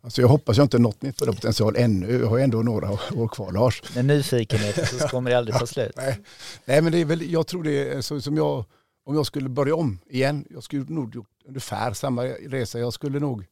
[0.00, 2.18] Alltså jag hoppas jag inte nått min fulla potential ännu.
[2.18, 3.82] Jag har ändå några år kvar Lars.
[3.94, 5.92] Den nyfikenheten så kommer det aldrig ta slut.
[5.96, 6.20] Nej.
[6.64, 8.64] Nej men det är väl, jag tror det är så som jag
[9.04, 12.78] om jag skulle börja om igen, jag skulle nog gjort ungefär samma resa.
[12.78, 13.44] Jag skulle nog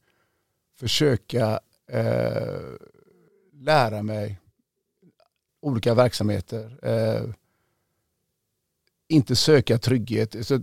[0.79, 1.59] försöka
[1.91, 2.59] eh,
[3.53, 4.39] lära mig
[5.67, 6.79] olika verksamheter.
[6.83, 7.29] Eh,
[9.09, 10.47] inte söka trygghet.
[10.47, 10.59] Så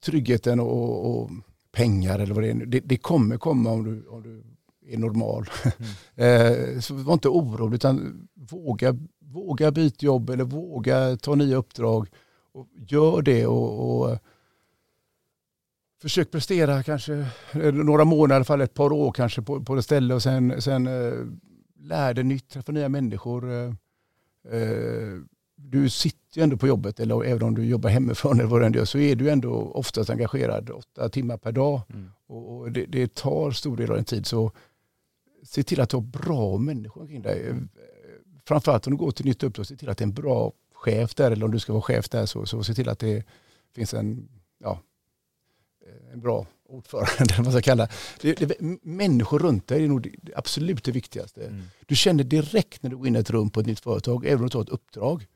[0.00, 1.30] tryggheten och, och,
[1.72, 4.42] pengar eller vad det är, det, det kommer komma om du, om du
[4.94, 5.46] är normal.
[6.16, 6.74] Mm.
[6.74, 12.08] eh, så var inte orolig utan våga, våga byta jobb eller våga ta nya uppdrag.
[12.52, 14.18] Och gör det och, och
[16.02, 17.26] försök prestera kanske
[17.72, 20.62] några månader, i alla fall ett par år kanske på, på det stället och sen,
[20.62, 21.12] sen eh,
[21.80, 23.52] lär dig nytt, träffa nya människor.
[23.52, 23.72] Eh, eh,
[25.56, 28.66] du sitter ju ändå på jobbet, eller även om du jobbar hemifrån eller vad du
[28.66, 31.80] än gör, så är du ändå oftast engagerad åtta timmar per dag.
[31.90, 32.10] Mm.
[32.26, 34.26] Och, det, det, tar stor del av din tid.
[34.26, 34.52] Så
[35.42, 37.54] se till att du har bra människor kring dig.
[38.44, 41.14] Framförallt om du går till nytt uppdrag, se till att det är en bra chef
[41.14, 43.24] där, eller om du ska vara chef där, så, så se till att det
[43.74, 44.28] finns en,
[44.58, 44.80] ja,
[46.12, 47.88] en bra ordförande, eller vad ska kalla
[48.20, 51.44] det, det, Människor runt dig är nog det, absolut det viktigaste.
[51.44, 51.62] Mm.
[51.86, 54.38] Du känner direkt när du går in i ett rum på ett nytt företag, även
[54.38, 55.26] om du tar ett uppdrag.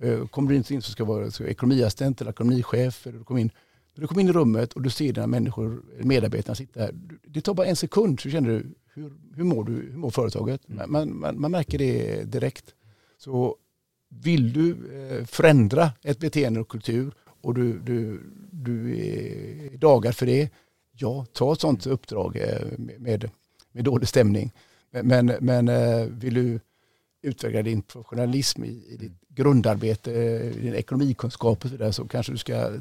[0.00, 3.06] Eh, kommer du inte in så ska vara ekonomiassistent eller ekonomichef.
[3.06, 3.50] Eller du kommer in,
[3.94, 6.94] när du kommer in i rummet och du ser dina människor, medarbetarna sitta här.
[7.26, 10.68] Det tar bara en sekund så känner du hur, hur, mår, du, hur mår företaget?
[10.68, 10.92] Mm.
[10.92, 12.74] Man, man, man, märker det direkt.
[13.18, 13.56] Så
[14.08, 18.20] vill du eh, förändra ett beteende och kultur och du, du,
[18.50, 20.50] du är dagad för det,
[20.96, 23.30] ja, ta ett sånt uppdrag eh, med,
[23.72, 24.52] med dålig stämning.
[24.90, 26.60] Men, men eh, vill du
[27.22, 32.32] utveckla din professionalism i, i ditt grundarbete, eh, din ekonomikunskap och så där, så kanske
[32.32, 32.72] du ska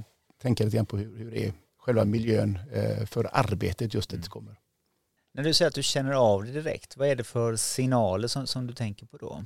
[0.42, 2.60] tänka lite grann på hur, hur det är själva miljön
[3.06, 4.56] för arbetet just när det kommer.
[5.34, 8.48] När du säger att du känner av det direkt, vad är det för signaler som,
[8.48, 9.44] som du tänker på då?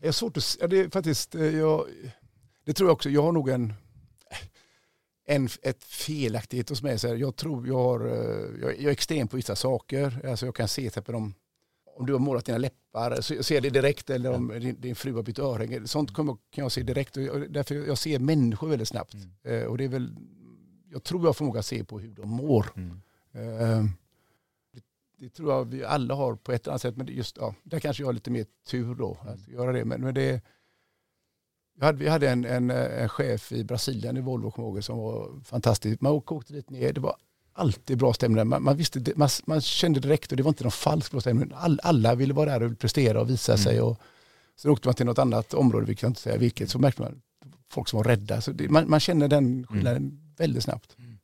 [0.00, 1.86] Det är svårt att ja, det är faktiskt, jag,
[2.64, 3.74] det tror jag också, jag har nog en
[5.28, 6.98] en ett felaktighet hos mig.
[6.98, 10.26] Så jag tror jag, har, eh, jag, är extrem på vissa saker.
[10.28, 11.34] Alltså jag kan se till om,
[11.96, 14.10] om du har målat dina läppar, så jag ser det direkt.
[14.10, 15.86] Eller om din, din fru har bytt örhänge.
[15.86, 17.16] Sånt kan jag se direkt.
[17.16, 19.14] Och därför jag ser människor väldigt snabbt.
[19.14, 19.62] Mm.
[19.62, 20.16] Eh, och det är väl,
[20.90, 22.66] jag tror jag har förmåga att se på hur de mår.
[22.76, 23.00] Mm.
[23.32, 23.84] Eh,
[24.72, 24.82] det,
[25.18, 26.96] det, tror jag vi alla har på ett eller annat sätt.
[26.96, 29.84] Men just, ja, där kanske jag har lite mer tur då att göra det.
[29.84, 30.42] Men, men det
[31.86, 36.00] hade, vi hade en, en, en, chef i Brasilien i Volvo ihåg, som var fantastisk.
[36.00, 37.16] Man åkte dit ner, det var
[37.52, 38.48] alltid bra stämning.
[38.48, 41.52] Man, man, visste, man, man kände direkt och det var inte någon falsk bra stämning.
[41.54, 43.64] All, alla ville vara där och prestera och visa mm.
[43.64, 43.80] sig.
[43.80, 44.00] Och,
[44.56, 47.22] sen åkte man till något annat område, vi kan inte säga vilket, så märkte man
[47.70, 48.40] folk som var rädda.
[48.40, 50.18] Så det, man, man känner den skillnaden mm.
[50.36, 50.96] väldigt snabbt.
[50.98, 51.18] Mm.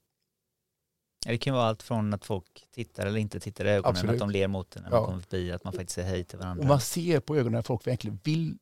[1.26, 4.12] Det kan vara allt från att folk tittar eller inte tittar i ögonen, Absolut.
[4.12, 5.06] att de ler mot en när man ja.
[5.06, 6.62] kommer förbi, att man faktiskt säger hej till varandra.
[6.62, 8.58] Och man ser på ögonen att folk verkligen vill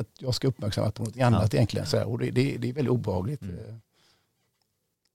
[0.00, 1.56] att jag ska uppmärksamma på något annat ja.
[1.56, 1.86] egentligen.
[1.86, 3.42] Så här, och det, det, det, är väldigt obehagligt.
[3.42, 3.58] Mm.
[3.58, 3.74] Eh.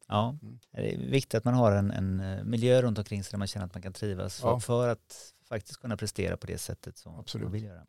[0.07, 0.59] Ja, mm.
[0.71, 3.47] det är viktigt att man har en, en, eh, miljö runt omkring sig där man
[3.47, 4.59] känner att man kan trivas ja.
[4.59, 7.45] för, för, att faktiskt kunna prestera på det sättet som Absolut.
[7.45, 7.85] man vill göra.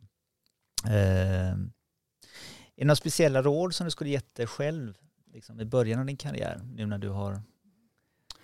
[0.85, 1.51] Eh,
[2.77, 4.97] är det några speciella råd som du skulle gett dig själv
[5.33, 7.41] liksom, i början av din karriär, nu när du har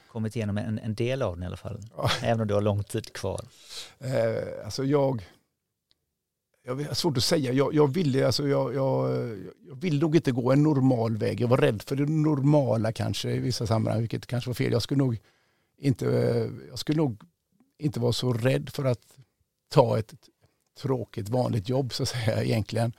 [0.08, 2.10] kommit igenom en, en del av den i alla fall, ja.
[2.22, 3.46] även om du har lång tid kvar?
[4.00, 5.26] Eh, alltså jag
[6.66, 7.54] jag har svårt att säga.
[7.54, 9.10] Jag, jag, ville, alltså jag, jag,
[9.68, 11.42] jag ville nog inte gå en normal väg.
[11.42, 14.72] Jag var rädd för det normala kanske i vissa sammanhang, vilket kanske var fel.
[14.72, 15.18] Jag skulle nog
[15.78, 16.06] inte,
[16.70, 17.24] jag skulle nog
[17.78, 19.18] inte vara så rädd för att
[19.70, 20.14] ta ett
[20.82, 22.94] tråkigt vanligt jobb så att säga egentligen.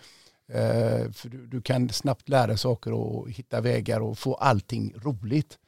[0.49, 5.59] Eh, för du, du, kan snabbt lära saker och hitta vägar och få allting roligt.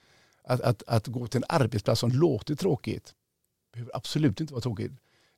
[0.45, 3.15] Att, att, att gå till en arbetsplats som låter tråkigt
[3.73, 4.93] behöver absolut inte vara tråkigt.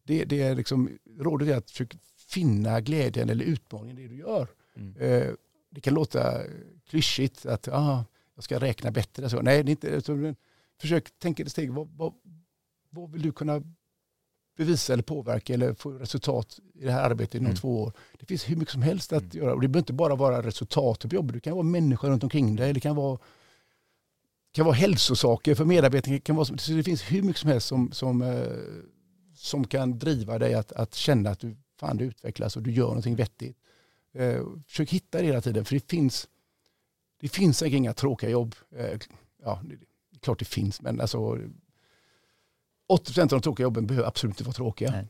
[0.05, 1.99] Det, det är liksom, rådet är att försöka
[2.29, 4.49] finna glädjen eller utmaningen i det du gör.
[4.77, 4.97] Mm.
[4.97, 5.35] Eh,
[5.71, 6.43] det kan låta
[6.89, 8.05] klyschigt att ah,
[8.35, 9.31] jag ska räkna bättre.
[9.31, 10.35] Så, nej, det inte,
[10.81, 11.73] försök tänka ett steg.
[11.73, 12.15] Vad, vad,
[12.91, 13.63] vad vill du kunna
[14.57, 17.57] bevisa eller påverka eller få resultat i det här arbetet inom mm.
[17.57, 17.93] två år.
[18.19, 19.37] Det finns hur mycket som helst att mm.
[19.45, 19.55] göra.
[19.55, 21.35] Och det behöver inte bara vara resultat på jobbet.
[21.35, 22.73] Det kan vara människor runt omkring dig.
[22.73, 23.19] Det kan vara,
[24.53, 26.15] kan vara hälsosaker för medarbetarna.
[26.15, 28.47] Det, kan vara, så det finns hur mycket som helst som, som, eh,
[29.35, 32.87] som kan driva dig att, att känna att du fan du utvecklas och du gör
[32.87, 33.57] någonting vettigt.
[34.13, 36.29] Eh, försök hitta det hela tiden för det finns,
[37.21, 38.55] det finns säkert inga tråkiga jobb.
[38.77, 38.99] Eh,
[39.43, 39.77] ja, det,
[40.21, 41.39] klart det finns men alltså
[42.89, 44.91] 80 av de tråkiga jobben behöver absolut inte vara tråkiga.
[44.91, 45.07] Nej.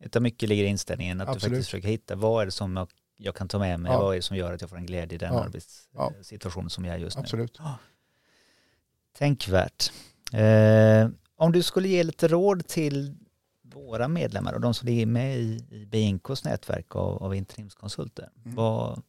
[0.00, 1.42] Utan mycket ligger i inställningen att absolut.
[1.42, 4.00] du faktiskt försöker hitta vad är det som jag, jag kan ta med mig, ja.
[4.00, 5.44] vad är det som gör att jag får en glädje i den ja.
[5.44, 6.70] arbetssituationen ja.
[6.70, 7.58] som jag är just absolut.
[7.58, 7.64] nu.
[7.64, 7.80] Absolut.
[9.18, 9.92] Tänkvärt.
[10.32, 13.16] Eh, om du skulle ge lite råd till
[13.78, 18.30] våra medlemmar och de som är med i, i BNKs nätverk av, av interimskonsulter.
[18.44, 18.54] Mm.
[18.56, 19.02] Vad,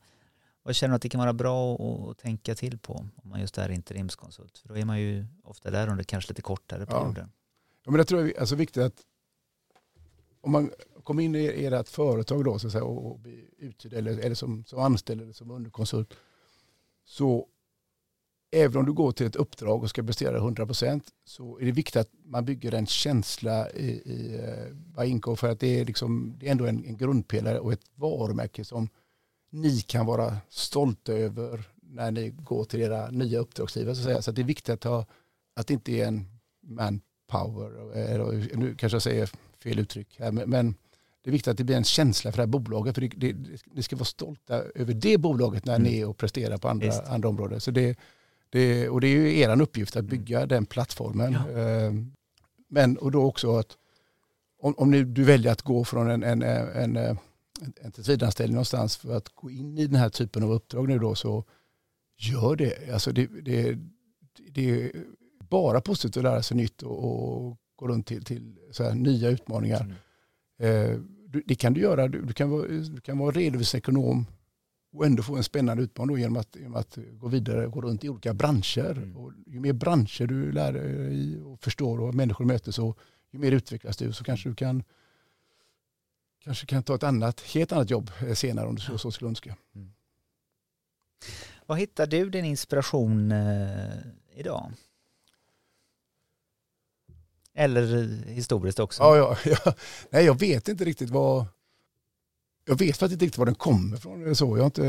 [0.64, 3.58] vad känner du att det kan vara bra att tänka till på om man just
[3.58, 4.58] är interimskonsult?
[4.58, 7.22] För då är man ju ofta där under kanske lite kortare perioder.
[7.22, 7.28] Ja.
[7.84, 9.02] ja men jag tror det är alltså viktigt att
[10.42, 10.72] om man
[11.04, 14.66] kommer in i ert företag då så att säga, och blir uthyrd eller, eller som,
[14.66, 16.14] som anställd eller som underkonsult
[17.06, 17.48] så
[18.52, 21.96] även om du går till ett uppdrag och ska prestera 100% så är det viktigt
[21.96, 24.40] att man bygger en känsla i, i
[25.26, 28.66] uh, för att det är, liksom, det är ändå en, en grundpelare och ett varumärke
[28.66, 28.90] som
[29.52, 33.96] ni kan vara stolta över när ni går till era nya uppdragsgivare.
[33.96, 35.06] Så, att så det är viktigt att, ha,
[35.56, 36.26] att det inte är en
[36.62, 39.30] manpower, eller, nu kanske jag säger
[39.64, 40.76] fel uttryck här, men, men
[41.22, 42.96] det är viktigt att det blir en känsla för det här bolaget.
[42.96, 43.36] För det, det,
[43.74, 45.92] ni ska vara stolta över det bolaget när mm.
[45.92, 47.62] ni är och presterar på andra, andra områden.
[47.62, 47.98] Så det,
[48.50, 50.50] det, och det är ju er uppgift att bygga mm.
[50.50, 51.34] den plattformen.
[51.34, 51.62] Ja.
[51.62, 52.12] Ehm,
[52.70, 53.78] men och då också att
[54.62, 57.18] om, om ni, du väljer att gå från en, en, en, en,
[57.82, 61.16] en tillsvidareanställning någonstans för att gå in i den här typen av uppdrag nu då
[61.16, 61.44] så
[62.18, 62.94] gör det.
[62.94, 63.78] Alltså det, det,
[64.52, 64.92] det är
[65.50, 68.56] bara positivt att lära sig nytt och, och gå runt till, till
[68.94, 69.96] nya utmaningar.
[70.58, 70.92] Mm.
[70.92, 71.00] Eh,
[71.46, 72.08] det kan du göra.
[72.08, 74.26] Du, du, kan vara, du kan vara redovisningsekonom
[74.92, 78.04] och ändå få en spännande utmaning genom att, genom att gå vidare och gå runt
[78.04, 78.92] i olika branscher.
[78.92, 79.18] Mm.
[79.18, 82.96] Och ju mer branscher du lär dig och förstår och människor möter så
[83.32, 84.84] ju mer utvecklas du så kanske du kan
[86.40, 89.30] kanske kan ta ett annat, helt annat jobb eh, senare om du så, så skulle
[89.30, 89.56] önska.
[89.76, 89.94] Mm.
[91.66, 93.98] Var hittar du din inspiration eh,
[94.36, 94.72] idag?
[97.54, 99.04] Eller historiskt också?
[99.04, 99.74] Ja, ja, ja,
[100.10, 101.46] Nej, jag vet inte riktigt vad...
[102.70, 104.36] Jag vet faktiskt inte riktigt var den kommer ifrån.
[104.36, 104.82] Så jag inte,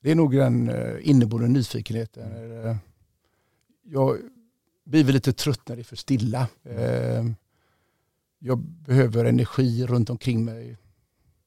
[0.00, 2.32] det är nog den eh, inneboende nyfikenheten.
[2.32, 2.76] Mm.
[3.82, 4.18] Jag
[4.84, 6.48] blir väl lite trött när det är för stilla.
[6.64, 7.34] Mm.
[8.38, 10.76] Jag behöver energi runt omkring mig.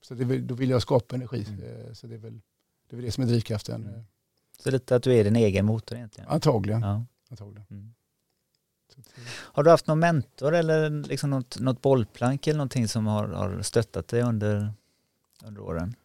[0.01, 1.45] Så det, då vill jag skapa energi.
[1.49, 1.95] Mm.
[1.95, 2.41] Så det är, väl,
[2.89, 3.85] det är väl det som är drivkraften.
[3.87, 4.01] Mm.
[4.59, 6.29] Så lite att du är din egen motor egentligen?
[6.29, 6.81] Antagligen.
[6.81, 7.05] Ja.
[7.29, 7.65] Antagligen.
[7.69, 7.93] Mm.
[9.29, 13.61] Har du haft någon mentor eller liksom något, något bollplank eller någonting som har, har
[13.61, 14.73] stöttat dig under,
[15.43, 15.95] under åren?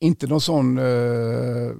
[0.00, 1.72] Inte någon sån eh,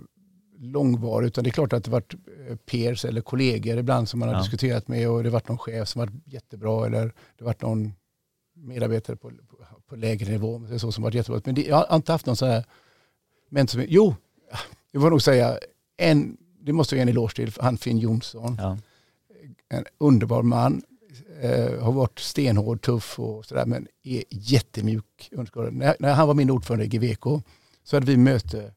[0.59, 2.15] långvarig utan det är klart att det varit
[2.49, 4.41] eh, peers eller kollegor ibland som man har ja.
[4.43, 7.63] diskuterat med och det har varit någon chef som varit jättebra eller det har varit
[7.63, 7.93] någon
[8.55, 11.41] medarbetare på, på, på lägre nivå så som varit jättebra.
[11.45, 12.65] Men det, jag har inte haft någon sån här
[13.49, 13.85] mentor.
[13.89, 14.15] Jo,
[14.91, 15.59] jag får nog säga
[15.97, 18.57] en, det måste jag ge en eloge till, han Finn Jonsson.
[18.59, 18.79] Ja
[19.73, 20.83] en underbar man.
[21.43, 25.31] Eh, har varit stenhård, tuff och sådär men är jättemjuk.
[25.71, 27.25] När, när han var min ordförande i GVK
[27.85, 28.73] så hade vi möte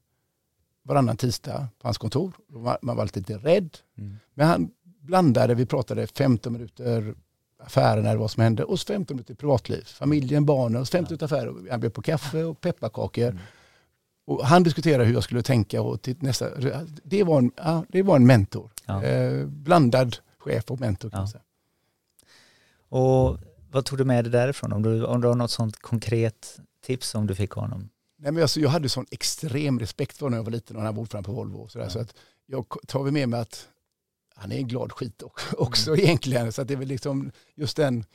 [0.84, 2.34] varannan tisdag på hans kontor.
[2.47, 3.78] Man, man var lite rädd.
[3.97, 4.16] Mm.
[4.34, 7.16] Men han blandade, vi pratade 15 minuter
[7.59, 9.84] affärerna eller vad som hände och 15 minuter privatliv.
[9.86, 11.72] Familjen, barnen och 15 minuter affärer.
[11.72, 13.28] Han bjöd på kaffe och pepparkakor.
[13.28, 13.39] Mm.
[14.28, 16.49] Och han diskuterade hur jag skulle tänka och till nästa.
[17.03, 18.72] Det var en, ja, det var en mentor.
[18.86, 19.03] Ja.
[19.03, 21.28] Eh, blandad chef och mentor kan ja.
[21.28, 21.45] säga.
[22.90, 23.38] Och
[23.72, 24.74] vad tog du med dig därifrån?
[24.74, 27.90] Om du, om du har något sånt konkret tips som du fick honom?
[28.18, 30.82] Nej, men alltså, jag hade sån extrem respekt för honom när jag var liten och
[30.82, 31.58] han var ordförande på Volvo.
[31.58, 31.90] Och sådär, ja.
[31.90, 32.16] Så att
[32.46, 33.70] jag tar med mig att
[34.36, 35.24] han är en glad skit
[35.58, 36.06] också mm.
[36.06, 36.52] egentligen.
[36.52, 38.06] Så att det är väl liksom just den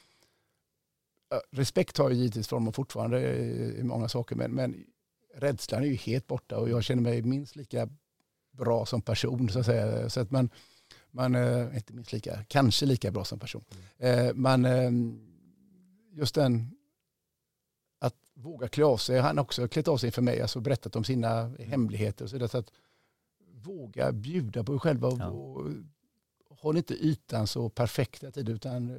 [1.51, 3.21] respekt har jag givetvis för honom fortfarande
[3.79, 4.85] i många saker men, men
[5.35, 7.89] rädslan är ju helt borta och jag känner mig minst lika
[8.53, 10.11] bra som person så att säga.
[10.11, 10.51] Så att man,
[11.11, 13.65] man är inte minst lika, kanske lika bra som person.
[13.99, 14.29] Mm.
[14.29, 14.91] Eh, man, eh,
[16.13, 16.71] just den
[17.99, 20.97] att våga klä av sig, han har också klätt av sig för mig, alltså berättat
[20.97, 21.71] om sina mm.
[21.71, 22.73] hemligheter och så, så att
[23.53, 25.27] våga bjuda på sig själva och, ja.
[25.29, 25.67] och
[26.49, 28.97] håll inte ytan så perfekt hela tiden utan eh,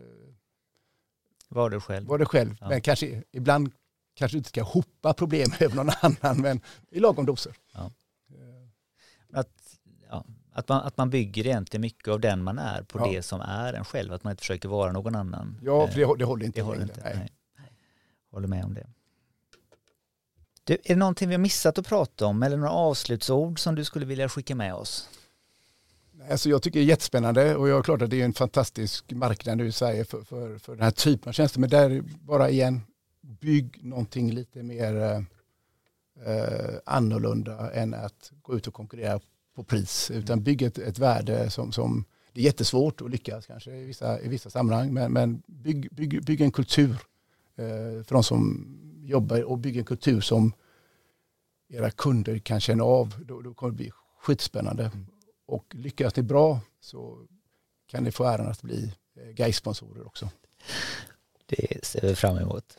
[1.49, 2.07] var du själv.
[2.07, 2.57] Var du själv.
[2.59, 2.70] Ja.
[2.70, 3.72] Men kanske ibland
[4.14, 7.57] kanske du inte ska hoppa problem över någon annan men i lagom doser.
[7.74, 7.91] Ja.
[9.34, 13.11] Att, ja, att man, att man bygger egentligen mycket av den man är på ja.
[13.11, 15.57] det som är en själv, att man inte försöker vara någon annan.
[15.63, 16.59] Ja, för det, det håller inte.
[16.59, 17.01] Det håller inte.
[17.03, 17.15] Nej.
[17.57, 17.71] Nej.
[18.31, 18.87] Håller med om det.
[20.63, 23.83] Du, är det någonting vi har missat att prata om eller några avslutsord som du
[23.83, 25.09] skulle vilja skicka med oss?
[26.29, 29.11] Alltså jag tycker det är jättespännande och jag är klart att det är en fantastisk
[29.11, 31.59] marknad nu i Sverige för, för, för den här typen av tjänster.
[31.59, 32.81] Men där bara igen,
[33.21, 35.25] bygg någonting lite mer
[36.25, 39.19] eh, annorlunda än att gå ut och konkurrera
[39.62, 43.72] på pris utan bygg ett, ett värde som, som det är jättesvårt att lyckas kanske
[43.72, 46.91] i vissa, i vissa sammanhang men, men bygg, bygg, bygg en kultur
[47.55, 48.68] eh, för de som
[49.03, 50.53] jobbar och bygg en kultur som
[51.70, 53.16] era kunder kan känna av.
[53.26, 54.84] Då, då kommer det bli skitspännande.
[54.84, 55.05] Mm.
[55.45, 57.28] Och lyckas ni bra så
[57.88, 60.30] kan ni få äran att bli eh, Gais-sponsorer också.
[61.45, 62.78] Det ser vi fram emot.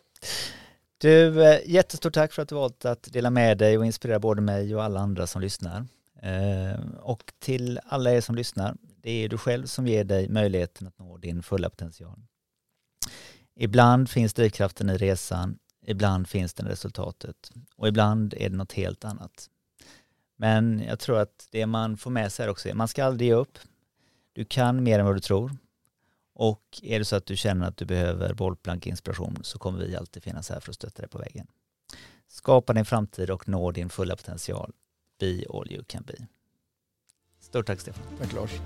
[0.98, 4.40] Du, eh, jättestort tack för att du valt att dela med dig och inspirera både
[4.40, 5.86] mig och alla andra som lyssnar.
[6.22, 10.86] Eh, och till alla er som lyssnar, det är du själv som ger dig möjligheten
[10.86, 12.18] att nå din fulla potential.
[13.54, 18.72] Ibland finns drivkraften i resan, ibland finns den i resultatet och ibland är det något
[18.72, 19.50] helt annat.
[20.36, 23.28] Men jag tror att det man får med sig här också är, man ska aldrig
[23.28, 23.58] ge upp.
[24.32, 25.56] Du kan mer än vad du tror.
[26.34, 29.96] Och är det så att du känner att du behöver bollplank inspiration så kommer vi
[29.96, 31.46] alltid finnas här för att stötta dig på vägen.
[32.28, 34.72] Skapa din framtid och nå din fulla potential.
[35.22, 36.14] Be all you can be.
[37.40, 38.02] Stort tack Stefan.
[38.18, 38.58] Tack Lars.